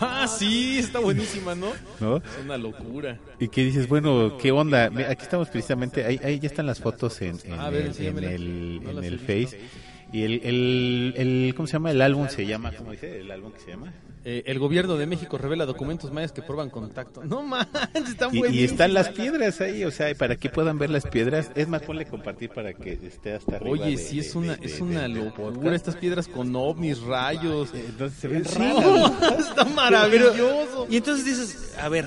[0.00, 1.72] Ah, sí, está buenísima, ¿no?
[2.00, 2.16] ¿no?
[2.16, 3.18] Es una locura.
[3.38, 4.86] Y que dices, bueno, ¿qué onda?
[5.08, 9.18] Aquí estamos precisamente, ahí, ahí ya están las fotos en, en el, en el.
[9.18, 9.58] Face.
[10.12, 11.90] Y el, el, el, ¿cómo se llama?
[11.90, 13.20] El álbum se llama, ¿cómo dice?
[13.20, 13.92] El álbum que se llama.
[14.24, 17.24] Eh, el gobierno de México revela documentos mayas que prueban contacto.
[17.24, 20.90] No manches, están Y, y están las piedras ahí, o sea, para que puedan ver
[20.90, 21.50] las piedras.
[21.56, 23.72] Es más, ponle compartir para que esté hasta arriba.
[23.72, 25.74] Oye, de- sí, es de- una, de- es una locura.
[25.74, 27.70] Estas piedras con ovnis, rayos.
[27.74, 29.38] Entonces se ven No, raras.
[29.48, 30.86] está maravilloso.
[30.88, 32.06] Y entonces dices, a ver,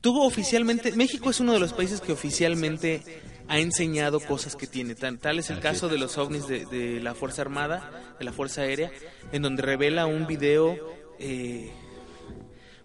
[0.00, 3.02] tú oficialmente, México es uno de los países que oficialmente
[3.48, 4.94] ha enseñado cosas que tiene.
[4.94, 8.32] Tan, tal es el caso de los ovnis de, de la Fuerza Armada, de la
[8.32, 8.90] Fuerza Aérea,
[9.32, 10.76] en donde revela un video,
[11.18, 11.70] eh,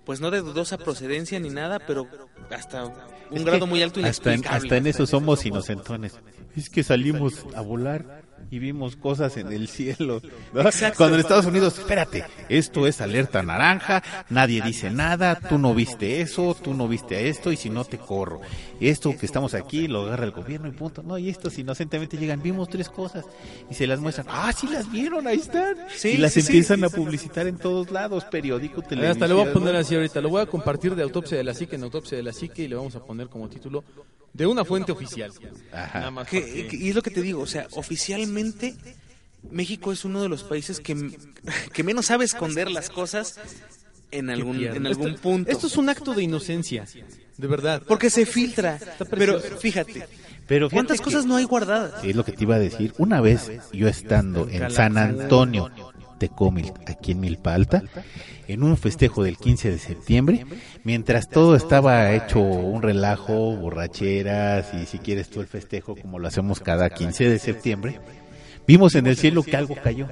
[0.05, 2.08] pues no de dudosa procedencia ni nada, pero
[2.49, 6.14] hasta un Es grado muy alto hasta en, hasta en eso somos inocentones.
[6.55, 10.22] Es que salimos a volar y vimos cosas en el cielo.
[10.96, 16.22] Cuando en Estados Unidos, espérate, esto es alerta naranja, nadie dice nada, tú no viste
[16.22, 18.42] eso, tú no viste esto y si no te corro.
[18.80, 21.04] Esto que estamos aquí lo agarra el gobierno y punto.
[21.04, 23.26] No, y estos inocentemente llegan, vimos tres cosas
[23.70, 24.28] y se las muestran.
[24.30, 25.76] Ah, sí las vieron, ahí están.
[25.96, 26.48] Sí, y las sí, sí.
[26.48, 29.12] empiezan a publicitar en todos lados, periódico, televisión.
[29.12, 31.54] Hasta le voy a poner así ahorita, lo voy a compartir de autopsia de la
[31.54, 33.84] psique en autopsia de la psique y le vamos a poner como título
[34.34, 35.32] de una fuente oficial.
[35.71, 35.99] Ajá.
[35.99, 38.75] Nada más Que- y es lo que te digo, o sea, oficialmente
[39.51, 40.95] México es uno de los países que,
[41.73, 43.39] que menos sabe esconder las cosas
[44.11, 45.51] en algún, en algún punto.
[45.51, 46.86] Esto es un acto de inocencia,
[47.38, 47.82] de verdad.
[47.88, 48.80] Porque se filtra.
[49.09, 50.07] Pero fíjate,
[50.47, 52.03] Pero ¿cuántas cosas no hay guardadas?
[52.03, 52.93] Es lo que te iba a decir.
[52.97, 55.69] Una vez yo estando en San Antonio
[56.18, 57.84] Tecomil, aquí en Milpa Alta,
[58.47, 60.45] en un festejo del 15 de septiembre,
[60.84, 66.28] mientras todo estaba hecho un relajo, borracheras y si quieres tú el festejo como lo
[66.28, 67.99] hacemos cada 15 de septiembre,
[68.68, 70.07] vimos en el cielo que algo cayó.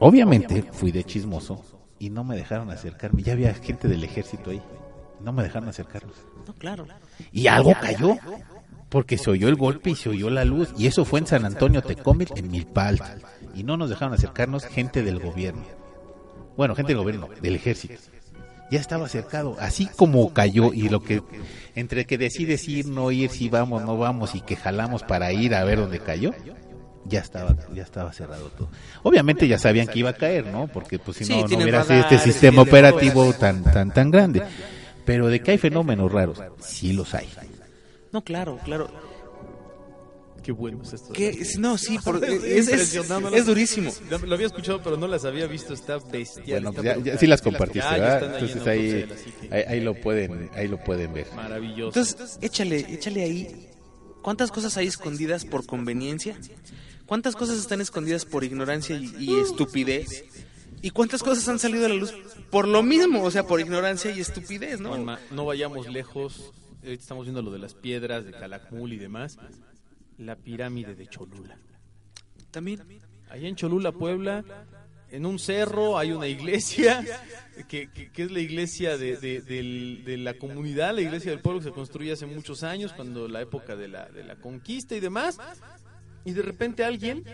[0.00, 1.64] Obviamente fui de chismoso
[1.98, 3.22] y no me dejaron acercarme.
[3.22, 4.62] Ya había gente del ejército ahí.
[5.20, 6.16] No me dejaron acercarnos.
[6.46, 6.86] No, claro.
[7.32, 8.16] Y algo cayó,
[8.88, 11.44] porque se oyó el golpe y se oyó la luz, y eso fue en San
[11.44, 13.16] Antonio Tecomil, en Milpa Alta.
[13.58, 15.64] Y no nos dejaron acercarnos gente del gobierno.
[16.56, 17.94] Bueno, gente del gobierno, del ejército.
[18.70, 21.22] Ya estaba cercado, así como cayó, y lo que,
[21.74, 25.56] entre que decides ir, no ir, si vamos, no vamos, y que jalamos para ir
[25.56, 26.32] a ver dónde cayó,
[27.04, 28.68] ya estaba, ya estaba cerrado todo.
[29.02, 30.68] Obviamente ya sabían que iba a caer, ¿no?
[30.68, 34.40] Porque pues si Sí, no, no hubiera sido este sistema operativo tan, tan, tan grande.
[35.04, 37.28] Pero de que hay fenómenos raros, sí los hay.
[38.12, 38.88] No, claro, claro.
[40.48, 41.12] Qué bueno es esto.
[41.12, 43.92] Que, no, sí, por- Es es, es, durísimo.
[44.26, 45.74] Lo había escuchado, pero no las había visto.
[45.74, 46.62] Está bestial.
[46.62, 48.34] Bueno, pues ya, ya sí las compartiste, ya ¿verdad?
[48.40, 49.04] Entonces ahí,
[49.50, 51.26] ahí, ahí lo pueden, ahí lo pueden ver.
[51.36, 51.88] Maravilloso.
[52.00, 53.68] Entonces, échale, échale ahí.
[54.22, 56.34] ¿Cuántas cosas hay escondidas por conveniencia?
[57.04, 60.24] ¿Cuántas cosas están escondidas por ignorancia y, y estupidez?
[60.80, 62.14] ¿Y cuántas cosas han salido a la luz
[62.50, 63.22] por lo mismo?
[63.22, 64.88] O sea, por ignorancia y estupidez, ¿no?
[64.88, 66.54] Juanma, no vayamos lejos.
[66.82, 69.36] Estamos viendo lo de las piedras de Calakmul y demás.
[70.18, 71.56] La pirámide de Cholula.
[72.50, 72.82] También.
[73.30, 74.44] Allá en Cholula, Puebla,
[75.10, 77.04] en un cerro hay una iglesia,
[77.68, 81.40] que, que- que es la iglesia de, de- del- de la comunidad, la iglesia del
[81.40, 84.94] pueblo que se construye hace muchos años, cuando la época de la, de la conquista
[84.96, 85.38] y demás.
[86.24, 87.24] Y de repente alguien,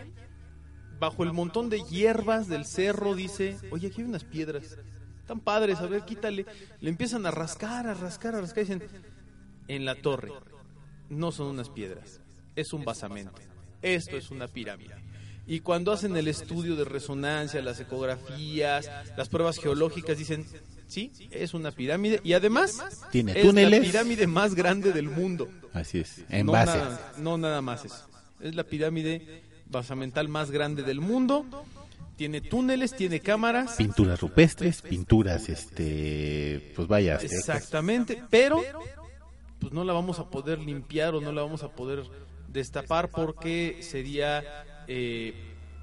[0.99, 4.77] bajo el montón de hierbas del cerro, dice, oye, aquí hay unas piedras.
[5.25, 6.45] Tan padres, a ver, quítale.
[6.81, 8.63] Le empiezan a rascar, a rascar, a rascar.
[8.63, 8.83] Y dicen,
[9.67, 10.31] en la torre,
[11.09, 12.21] no son unas piedras,
[12.55, 13.33] es un basamento.
[13.81, 14.95] Esto es una pirámide.
[15.47, 20.45] Y cuando hacen el estudio de resonancia, las ecografías, las pruebas geológicas, dicen,
[20.87, 22.19] sí, es una pirámide.
[22.23, 23.79] Y además, Tiene es túneles.
[23.79, 25.47] la pirámide más grande del mundo.
[25.73, 26.77] Así es, en no base.
[26.77, 28.07] Nada, no nada más eso.
[28.39, 31.45] Es la pirámide basamental más grande del mundo.
[32.15, 33.75] Tiene túneles, tiene cámaras.
[33.75, 37.37] Pinturas rupestres, pinturas, este, pues vaya, aztecas.
[37.37, 38.63] Exactamente, pero
[39.59, 42.03] pues no la vamos a poder limpiar o no la vamos a poder
[42.55, 44.43] destapar porque sería
[44.87, 45.33] eh,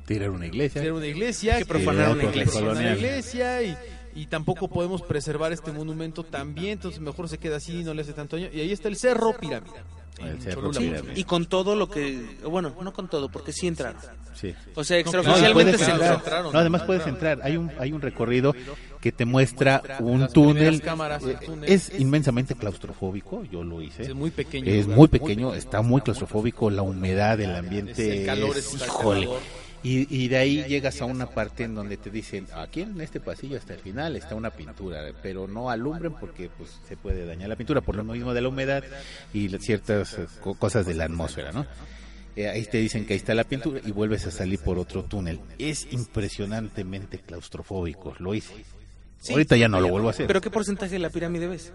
[0.06, 0.80] tirar una iglesia.
[0.80, 2.60] tirar una iglesia, que profanar una iglesia.
[2.60, 3.76] una y,
[4.22, 8.12] y tampoco podemos preservar este monumento también, entonces mejor se queda así, no le hace
[8.12, 8.48] tanto daño.
[8.52, 9.80] Y ahí está el Cerro Pirámide.
[10.18, 11.02] En Cholula.
[11.14, 12.36] Y con todo lo que...
[12.44, 14.00] Bueno, no con todo, porque sí entraron.
[14.34, 14.54] Sí.
[14.74, 16.14] O sea, No, extraoficialmente puedes se entrar.
[16.14, 16.52] entraron.
[16.52, 17.40] No, además puedes entrar.
[17.42, 18.54] Hay un, hay un recorrido
[19.00, 20.80] que te muestra un túnel.
[20.80, 21.70] cámaras, Eh, túnel.
[21.70, 24.02] Es inmensamente claustrofóbico, yo lo hice.
[24.04, 24.70] Es muy pequeño.
[24.70, 28.20] Es muy pequeño, está muy claustrofóbico, la humedad, el ambiente.
[28.20, 29.28] El calor es- híjole.
[29.84, 33.18] Y, y de ahí llegas a una parte en donde te dicen, aquí en este
[33.18, 37.48] pasillo hasta el final está una pintura, pero no alumbren porque pues se puede dañar
[37.48, 38.84] la pintura por lo mismo de la humedad
[39.34, 41.66] y ciertas eh, co- cosas de la atmósfera, ¿no?
[42.36, 45.02] eh, ahí te dicen que ahí está la pintura y vuelves a salir por otro
[45.04, 45.40] túnel.
[45.58, 48.54] Es impresionantemente claustrofóbico, lo hice.
[49.20, 49.32] Sí.
[49.32, 50.26] Ahorita ya no lo vuelvo a hacer.
[50.28, 51.72] ¿Pero qué porcentaje de la pirámide ves?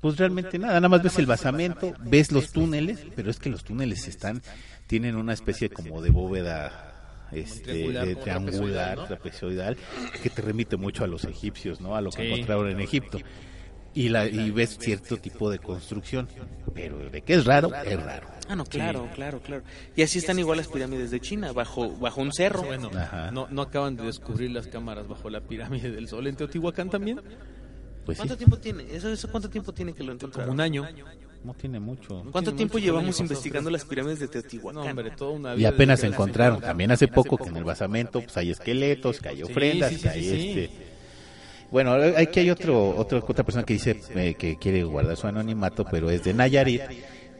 [0.00, 3.64] Pues realmente nada, nada más ves el basamento, ves los túneles, pero es que los
[3.64, 4.42] túneles están,
[4.86, 6.87] tienen una especie como de bóveda
[7.32, 9.06] este, triangular, de como triangular, trapezoidal, ¿no?
[9.06, 9.76] trapezoidal,
[10.22, 11.94] que te remite mucho a los egipcios, ¿no?
[11.96, 12.28] A lo que Sí.
[12.32, 13.18] encontraron en Egipto.
[13.94, 16.28] Y, la, y ves cierto tipo de construcción,
[16.74, 18.28] pero de que es raro, es raro.
[18.48, 19.62] Ah, no, claro, claro, claro.
[19.96, 22.62] Y así están igual las pirámides de China, bajo, bajo un cerro.
[22.62, 22.90] Bueno,
[23.32, 27.20] no, no acaban de descubrir las cámaras bajo la pirámide del Sol en Teotihuacán también.
[28.04, 28.84] Pues sí, ¿Cuánto tiempo tiene?
[28.94, 30.54] ¿Eso, eso cuánto tiempo tiene que lo Como encontraron?
[30.54, 30.86] un año.
[31.44, 32.24] No tiene mucho.
[32.30, 34.88] ¿Cuánto tiene tiempo mucho, llevamos investigando las pirámides de No, Teotihuacán?
[34.88, 38.36] hombre, toda una Y apenas se encontraron, también hace poco que en el basamento pues
[38.36, 40.60] hay esqueletos, que hay ofrendas, sí, sí, que hay sí, sí.
[40.60, 40.98] este...
[41.70, 45.84] Bueno, aquí hay otro, otro, otra persona que dice eh, que quiere guardar su anonimato,
[45.90, 46.80] pero es de Nayarit.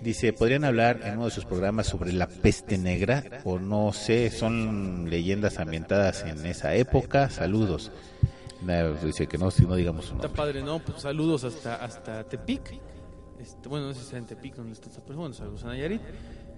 [0.02, 3.24] Dice, ¿podrían hablar en uno de sus programas sobre la peste negra?
[3.44, 7.30] O no sé, son leyendas ambientadas en esa época.
[7.30, 7.90] Saludos.
[9.02, 10.78] Dice que no, si no digamos su Está padre, ¿no?
[10.80, 12.78] Pues saludos hasta, hasta Tepic.
[13.40, 15.68] Este, bueno, no sé si sea en Tepic donde está esta persona, bueno, saludos a
[15.68, 16.02] Nayarit.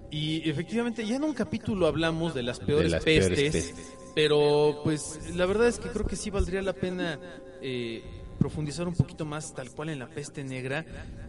[0.09, 3.97] Y efectivamente, ya en un capítulo hablamos de las peores, las peores pestes, pestes.
[4.13, 7.17] pero pues la verdad es que creo que sí valdría la pena
[7.61, 8.03] eh,
[8.45, 10.83] profundizar un poquito más tal cual en la peste negra,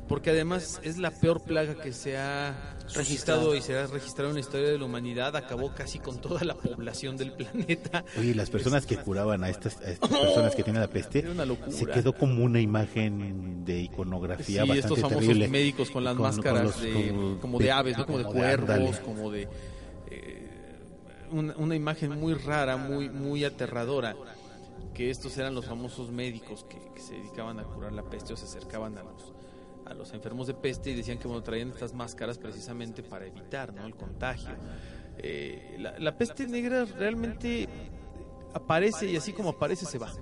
[0.09, 4.35] porque además es la peor plaga que se ha registrado y se ha registrado en
[4.37, 8.03] la historia de la humanidad, acabó casi con toda la población del planeta.
[8.19, 11.45] Oye, las personas que curaban a estas, a estas personas que tienen la peste, una
[11.71, 15.49] se quedó como una imagen de iconografía Sí, bastante estos famosos terrible.
[15.49, 18.07] médicos con las Con- con máscaras los- de, como como de- de aves, ¿no?
[18.07, 19.49] como de como de cuervos, como de
[20.11, 20.49] eh,
[21.31, 24.17] una, una imagen muy rara, muy muy aterradora.
[24.95, 28.37] Que estos eran los famosos médicos que, que se dedicaban a curar la peste o
[28.37, 29.33] se acercaban a los
[29.85, 33.75] a los enfermos de peste y decían que bueno, traían estas máscaras precisamente para evitar
[33.75, 33.85] ¿no?
[33.85, 34.55] el contagio.
[35.19, 37.69] Eh, la, la peste negra realmente
[38.55, 40.13] aparece y así como aparece se va.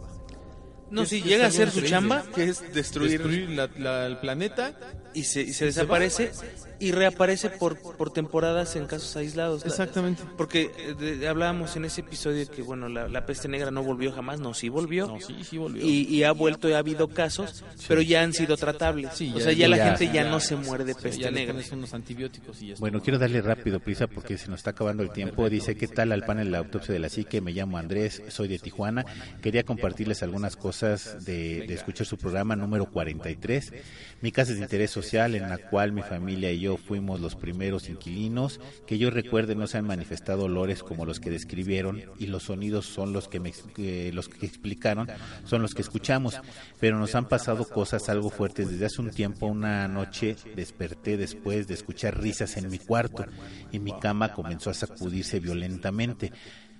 [0.90, 4.76] No, si llega a ser su chamba, que es destruir, Destruir la- la- el planeta
[5.14, 6.30] y se, y se desaparece
[6.78, 9.60] y reaparece por, por temporadas en casos aislados.
[9.62, 10.22] La- Exactamente.
[10.38, 14.12] Porque eh, de- hablábamos en ese episodio que, bueno, la, la peste negra no volvió
[14.12, 15.06] jamás, no, sí volvió.
[15.06, 15.84] No, sí, sí volvió.
[15.84, 19.10] Y, y ha vuelto y ha habido casos, pero ya han sido tratables.
[19.14, 21.30] Sí, o sea, ya, la ya- gente ya, ya- no se muere de peste ya
[21.30, 21.62] le negra.
[21.72, 22.74] unos antibióticos y ya.
[22.78, 25.50] Bueno, quiero darle rápido prisa porque se nos está acabando el tiempo.
[25.50, 27.40] Dice, ¿qué tal al panel de la autopsia de la psique?
[27.42, 29.04] Me llamo Andrés, soy de Tijuana.
[29.42, 33.72] Quería compartirles algunas cosas de, de escuchar su programa número 43.
[34.22, 37.34] Mi casa es de interés social en la cual mi familia y yo fuimos los
[37.34, 38.60] primeros inquilinos.
[38.86, 42.86] Que yo recuerde no se han manifestado olores como los que describieron y los sonidos
[42.86, 43.52] son los que, me,
[44.12, 45.08] los que explicaron,
[45.44, 46.40] son los que escuchamos.
[46.78, 49.46] Pero nos han pasado cosas algo fuertes desde hace un tiempo.
[49.46, 53.24] Una noche desperté después de escuchar risas en mi cuarto
[53.72, 56.32] y mi cama comenzó a sacudirse violentamente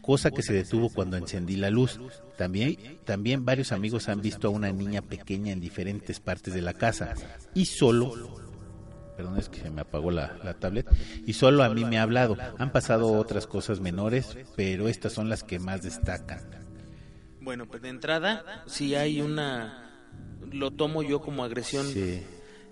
[0.03, 2.01] cosa que se detuvo cuando encendí la luz.
[2.37, 6.75] También, también varios amigos han visto a una niña pequeña en diferentes partes de la
[6.75, 7.15] casa
[7.55, 8.13] y solo,
[9.17, 10.87] perdón es que se me apagó la, la tablet,
[11.27, 12.37] y solo a mí me ha hablado.
[12.59, 16.41] Han pasado otras cosas menores, pero estas son las que más destacan.
[17.41, 19.87] Bueno, pues de entrada, si hay una...
[20.53, 22.23] Lo tomo yo como agresión, Sí.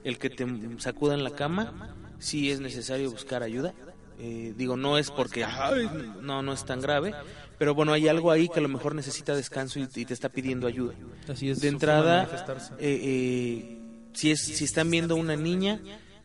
[0.04, 0.46] el que te
[0.78, 3.72] sacudan la cama, sí es necesario buscar ayuda.
[4.18, 5.88] Eh, digo, no es porque, "Ay,
[6.20, 7.14] no, no es tan grave,
[7.56, 10.28] pero bueno, hay algo ahí que a lo mejor necesita descanso y, y te está
[10.28, 10.94] pidiendo ayuda.
[11.28, 12.36] Así es, de entrada, de
[12.78, 13.78] eh, eh,
[14.12, 15.80] si, es, si están viendo una niña,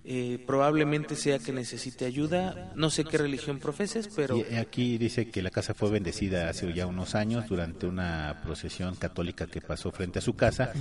[0.05, 2.73] eh, probablemente sea que necesite ayuda.
[2.75, 4.37] No sé qué religión profeses, pero...
[4.37, 8.95] Y aquí dice que la casa fue bendecida hace ya unos años durante una procesión
[8.95, 10.73] católica que pasó frente a su casa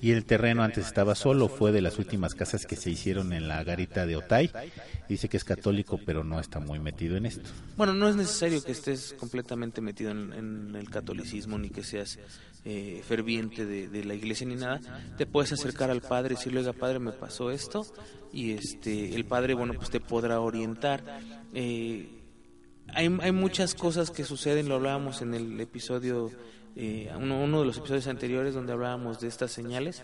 [0.00, 3.48] y el terreno antes estaba solo, fue de las últimas casas que se hicieron en
[3.48, 4.50] la garita de Otay.
[5.08, 7.50] Dice que es católico pero no está muy metido en esto.
[7.76, 12.18] Bueno, no es necesario que estés completamente metido en, en el catolicismo ni que seas
[12.64, 14.80] eh, ferviente de, la iglesia ni nada.
[15.16, 17.86] Te puedes acercar al padre y decirle, oiga, padre, me pasó esto.
[18.32, 21.02] Y este, el padre, bueno, pues te podrá orientar.
[21.54, 22.08] Eh,
[22.94, 26.30] hay, hay muchas cosas que suceden, lo hablábamos en el episodio,
[26.76, 30.02] eh, uno, uno de los episodios anteriores donde hablábamos de estas señales,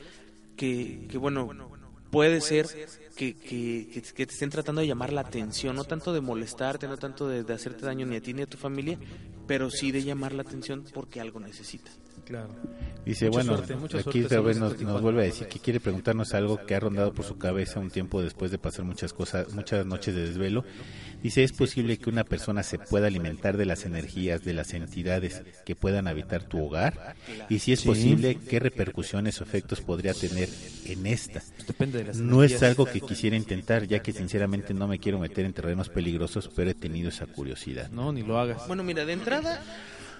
[0.56, 1.50] que, que bueno,
[2.10, 2.66] puede ser
[3.16, 7.28] que, que, te estén tratando de llamar la atención, no tanto de molestarte, no tanto
[7.28, 8.98] de, de hacerte daño ni a ti ni a tu familia,
[9.46, 11.90] pero sí de llamar la atención porque algo necesita.
[12.24, 12.48] Claro.
[13.04, 15.00] Dice, Mucha bueno, suerte, mucha aquí suerte, otra vez nos, Tijuana.
[15.00, 18.22] vuelve a decir que quiere preguntarnos algo que ha rondado por su cabeza un tiempo
[18.22, 20.64] después de pasar muchas cosas, muchas noches de desvelo.
[21.22, 25.42] Dice, ¿es posible que una persona se pueda alimentar de las energías de las entidades
[25.66, 27.14] que puedan habitar tu hogar?
[27.50, 27.88] Y si es Sí.
[27.88, 30.48] posible, ¿qué repercusiones o efectos podría tener
[30.86, 31.42] en esta?
[31.66, 35.18] Depende de las No es algo que quisiera intentar, ya que sinceramente no me quiero
[35.18, 37.90] meter en terrenos peligrosos, pero he tenido esa curiosidad.
[37.90, 38.66] No, ni lo hagas.
[38.66, 39.62] Bueno, mira, de entrada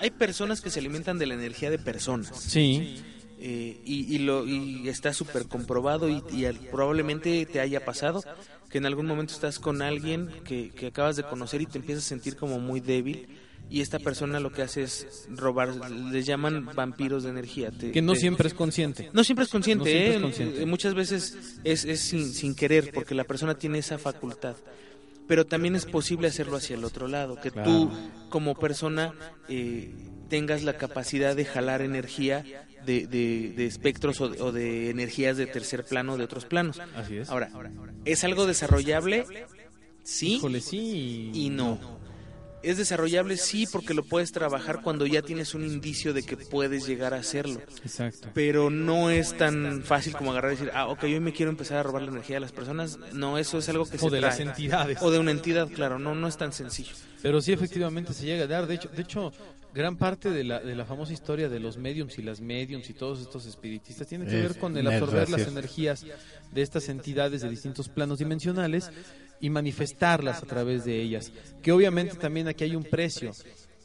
[0.00, 2.36] hay personas que se alimentan de la energía de personas.
[2.40, 3.02] Sí,
[3.46, 8.22] Eh, y, y lo, y está súper comprobado y, y al- probablemente te haya pasado
[8.70, 12.04] que en algún momento estás con alguien que, que acabas de conocer y te empiezas
[12.06, 13.26] a sentir como muy débil
[13.68, 15.74] y esta persona lo que hace es robar,
[16.10, 17.70] les llaman vampiros de energía.
[17.70, 19.10] Te- que no te- siempre es consciente.
[19.12, 20.16] No siempre es consciente, No siempre ¿eh?
[20.16, 20.62] es consciente.
[20.62, 24.56] Eh, muchas veces es, es sin, sin querer porque la persona tiene esa facultad.
[25.26, 27.90] Pero también es posible hacerlo hacia el otro lado, que tú
[28.28, 29.14] como persona
[29.48, 29.90] eh,
[30.28, 32.44] tengas la capacidad de jalar energía
[32.84, 36.78] de, de- de espectros o de, o de energías de tercer plano, de otros planos.
[36.94, 37.30] Así es.
[37.30, 37.50] Ahora,
[38.04, 39.24] ¿es algo desarrollable?
[40.02, 41.30] Sí Híjole, sí.
[41.32, 41.93] y no.
[42.64, 46.86] Es desarrollable sí porque lo puedes trabajar cuando ya tienes un indicio de que puedes
[46.86, 48.28] llegar a hacerlo Exacto.
[48.34, 51.78] pero no es tan fácil como agarrar y decir, ah, ok, hoy me quiero empezar
[51.78, 52.98] a robar la energía de las personas.
[53.12, 54.98] No, eso es algo que se O de las entidades.
[55.02, 56.94] O de una entidad, claro, no, no es tan sencillo.
[57.22, 58.66] Pero sí, efectivamente se llega a dar.
[58.66, 59.32] De hecho, de hecho
[59.74, 62.94] gran parte de la, de la famosa historia de los mediums y las mediums y
[62.94, 66.06] todos estos espiritistas tiene que Es ver con el absorber las energías
[66.52, 68.90] de estas entidades de distintos planos dimensionales
[69.40, 71.32] y manifestarlas a través de ellas.
[71.62, 73.32] Que obviamente también aquí hay un precio.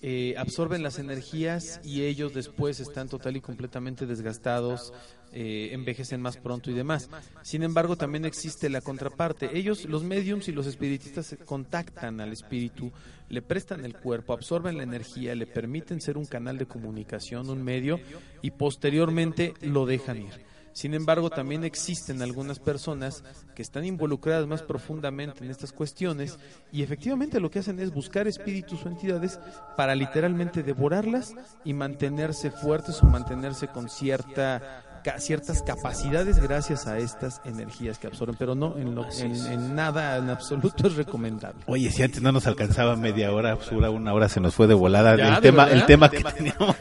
[0.02, 4.94] Eh, absorben las energías y ellos después están total y completamente desgastados,
[5.34, 7.10] eh, envejecen más pronto y demás.
[7.42, 9.58] Sin embargo, también existe la contraparte.
[9.58, 12.94] Ellos, los mediums y los espiritistas, contactan al espíritu,
[13.28, 17.62] le prestan el cuerpo, absorben la energía, le permiten ser un canal de comunicación, un
[17.62, 18.00] medio,
[18.42, 20.49] y posteriormente lo dejan ir.
[20.80, 23.22] Sin embargo, también existen algunas personas
[23.54, 26.40] que están involucradas más profundamente en estas cuestiones
[26.72, 29.42] y efectivamente lo que hacen es buscar espíritus o entidades
[29.76, 34.86] para literalmente devorarlas y mantenerse fuertes o mantenerse con cierta
[35.20, 40.18] ciertas capacidades gracias a estas energías que absorben, pero no en, lo- en, en nada
[40.18, 41.60] en absoluto es recomendable.
[41.66, 44.68] Oye, si antes no nos alcanzaba media hora, pues ahora una hora se nos fue
[44.68, 45.16] de volada.
[45.16, 46.76] Ya, el ¿de tema, el tema que teníamos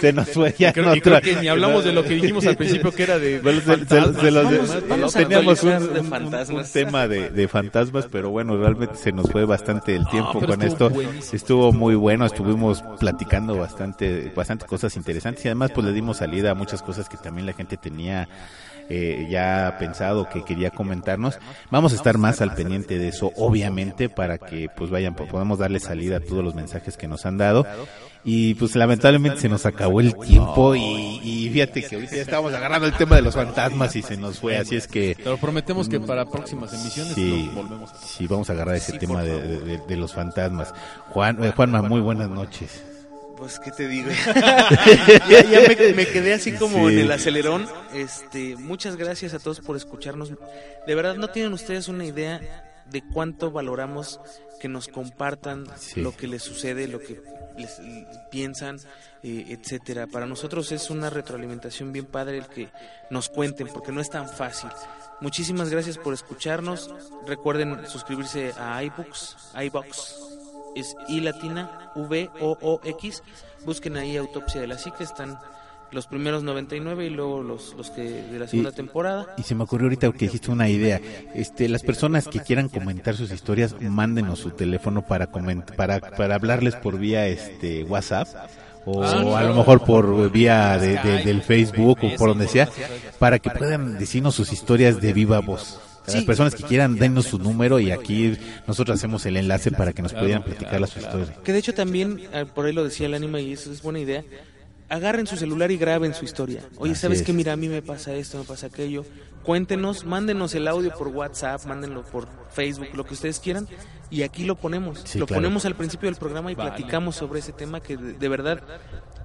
[0.00, 0.72] se nos fue ya.
[0.72, 3.02] Creo, en y creo otra- que ni hablamos de lo que dijimos al principio que
[3.02, 4.20] era de, Bueno, se- se- fantasmas.
[4.22, 9.12] se los- Vamos- vamos a teníamos un, tema de, de fantasmas, pero bueno, realmente se
[9.12, 10.90] nos fue bastante el tiempo pero con esto.
[10.90, 11.36] buenísimo.
[11.36, 16.50] Estuvo muy bueno, estuvimos platicando bastante, bastante cosas interesantes y además pues le dimos salida
[16.52, 18.28] a muchas cosas que también la gente tenía
[18.92, 21.38] eh, ya pensado que quería comentarnos.
[21.70, 25.60] Vamos a estar más al pendiente de eso, obviamente, para que pues vayan, po- podamos
[25.60, 27.64] darle salida a todos los mensajes que nos han dado.
[28.24, 32.52] Y pues lamentablemente se nos acabó el tiempo y, y fíjate que ahorita ya estábamos
[32.52, 35.88] agarrando el tema de los fantasmas y se nos fue, así es que Pero prometemos
[35.88, 39.78] que para próximas emisiones sí, volvemos a sí vamos a agarrar ese Sí, tema de-
[39.78, 40.74] de los fantasmas.
[41.10, 42.84] Juan, eh, Juanma, muy buenas noches.
[43.40, 44.10] Pues, ¿qué te digo?
[45.28, 46.94] ya ya me, me quedé así como Sí.
[46.94, 47.66] en el acelerón.
[47.94, 50.30] Este, muchas gracias a todos por escucharnos.
[50.86, 52.40] De verdad, no tienen ustedes una idea
[52.90, 54.20] de cuánto valoramos
[54.60, 56.02] que nos compartan Sí.
[56.02, 57.22] lo que les sucede, lo que
[57.56, 57.80] les
[58.30, 58.78] piensan,
[59.22, 60.06] eh, etcétera.
[60.06, 62.68] Para nosotros es una retroalimentación bien padre el que
[63.10, 64.68] nos cuenten, porque no es tan fácil.
[65.22, 66.90] Muchísimas gracias por escucharnos.
[67.26, 70.14] Recuerden suscribirse a iBooks, iBox
[70.76, 73.22] es I latina V O O X.
[73.64, 75.38] Busquen ahí Autopsia de la Psique, están
[75.92, 79.26] los primeros 99 y luego los, los que de la segunda Y- temporada.
[79.36, 81.00] Y se me ocurrió ahorita que dijiste una idea.
[81.34, 86.36] Este, las personas que quieran comentar sus historias, mándenos su teléfono para coment para para
[86.36, 88.28] hablarles por vía este WhatsApp
[88.86, 92.68] o Ah, a lo mejor por vía de, de- del Facebook o por donde sea,
[93.18, 95.80] para que puedan decirnos sus historias de viva voz.
[96.14, 98.36] Las personas que quieran, denos su número y aquí
[98.66, 101.30] nosotros hacemos el enlace para que nos pudieran platicar las historias.
[101.44, 103.98] Que de hecho también, ah, por ahí lo decía el ánima y eso es buena
[104.00, 104.24] idea.
[104.88, 106.62] Agarren su celular y graben su historia.
[106.78, 107.26] Oye, Así ¿sabes es.
[107.26, 107.32] qué?
[107.32, 109.04] Mira, a mí me pasa esto, me pasa aquello.
[109.44, 113.68] Cuéntenos, mándenos el audio por WhatsApp, mándenlo por Facebook, lo que ustedes quieran.
[114.10, 115.00] Y aquí lo ponemos.
[115.04, 115.40] Sí, lo claro.
[115.42, 116.70] ponemos al principio del programa y Vale.
[116.70, 118.60] platicamos sobre ese tema que de, de verdad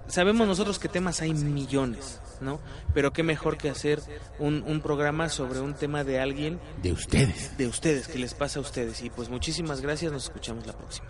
[0.07, 2.59] sabemos nosotros que temas hay millones, ¿no?
[2.93, 4.01] Pero qué mejor que hacer
[4.39, 7.57] un, un programa sobre un tema de alguien, De ustedes.
[7.57, 9.01] de ustedes, que les pasa a ustedes.
[9.01, 11.07] Y pues muchísimas gracias, nos escuchamos la próxima.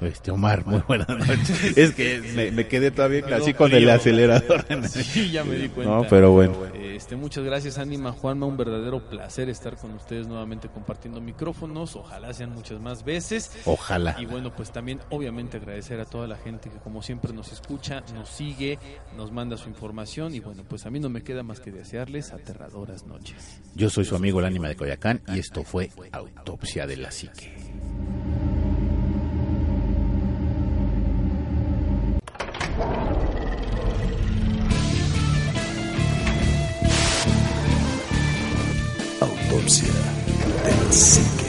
[0.00, 1.76] Este Omar, muy buenas noches.
[1.76, 4.64] Es que me, me quedé todavía Traigo así con el acelerador.
[4.86, 5.92] Sí, ya me di cuenta.
[5.92, 6.54] No, pero bueno.
[6.74, 8.46] Este, muchas gracias, Anima Juanma.
[8.46, 11.96] Un verdadero placer estar con ustedes nuevamente compartiendo micrófonos.
[11.96, 13.52] Ojalá sean muchas más veces.
[13.64, 14.16] Ojalá.
[14.18, 18.02] Y bueno, pues también obviamente agradecer a toda la gente que como siempre nos escucha,
[18.14, 18.78] nos sigue,
[19.16, 20.34] nos manda su información.
[20.34, 23.60] Y bueno, pues a mí no me queda más que desearles aterradoras noches.
[23.74, 27.54] Yo soy su amigo el ánima de Coyacán y esto fue Autopsia de la Psique.
[39.20, 39.88] Autopsia
[40.64, 41.45] de la psique.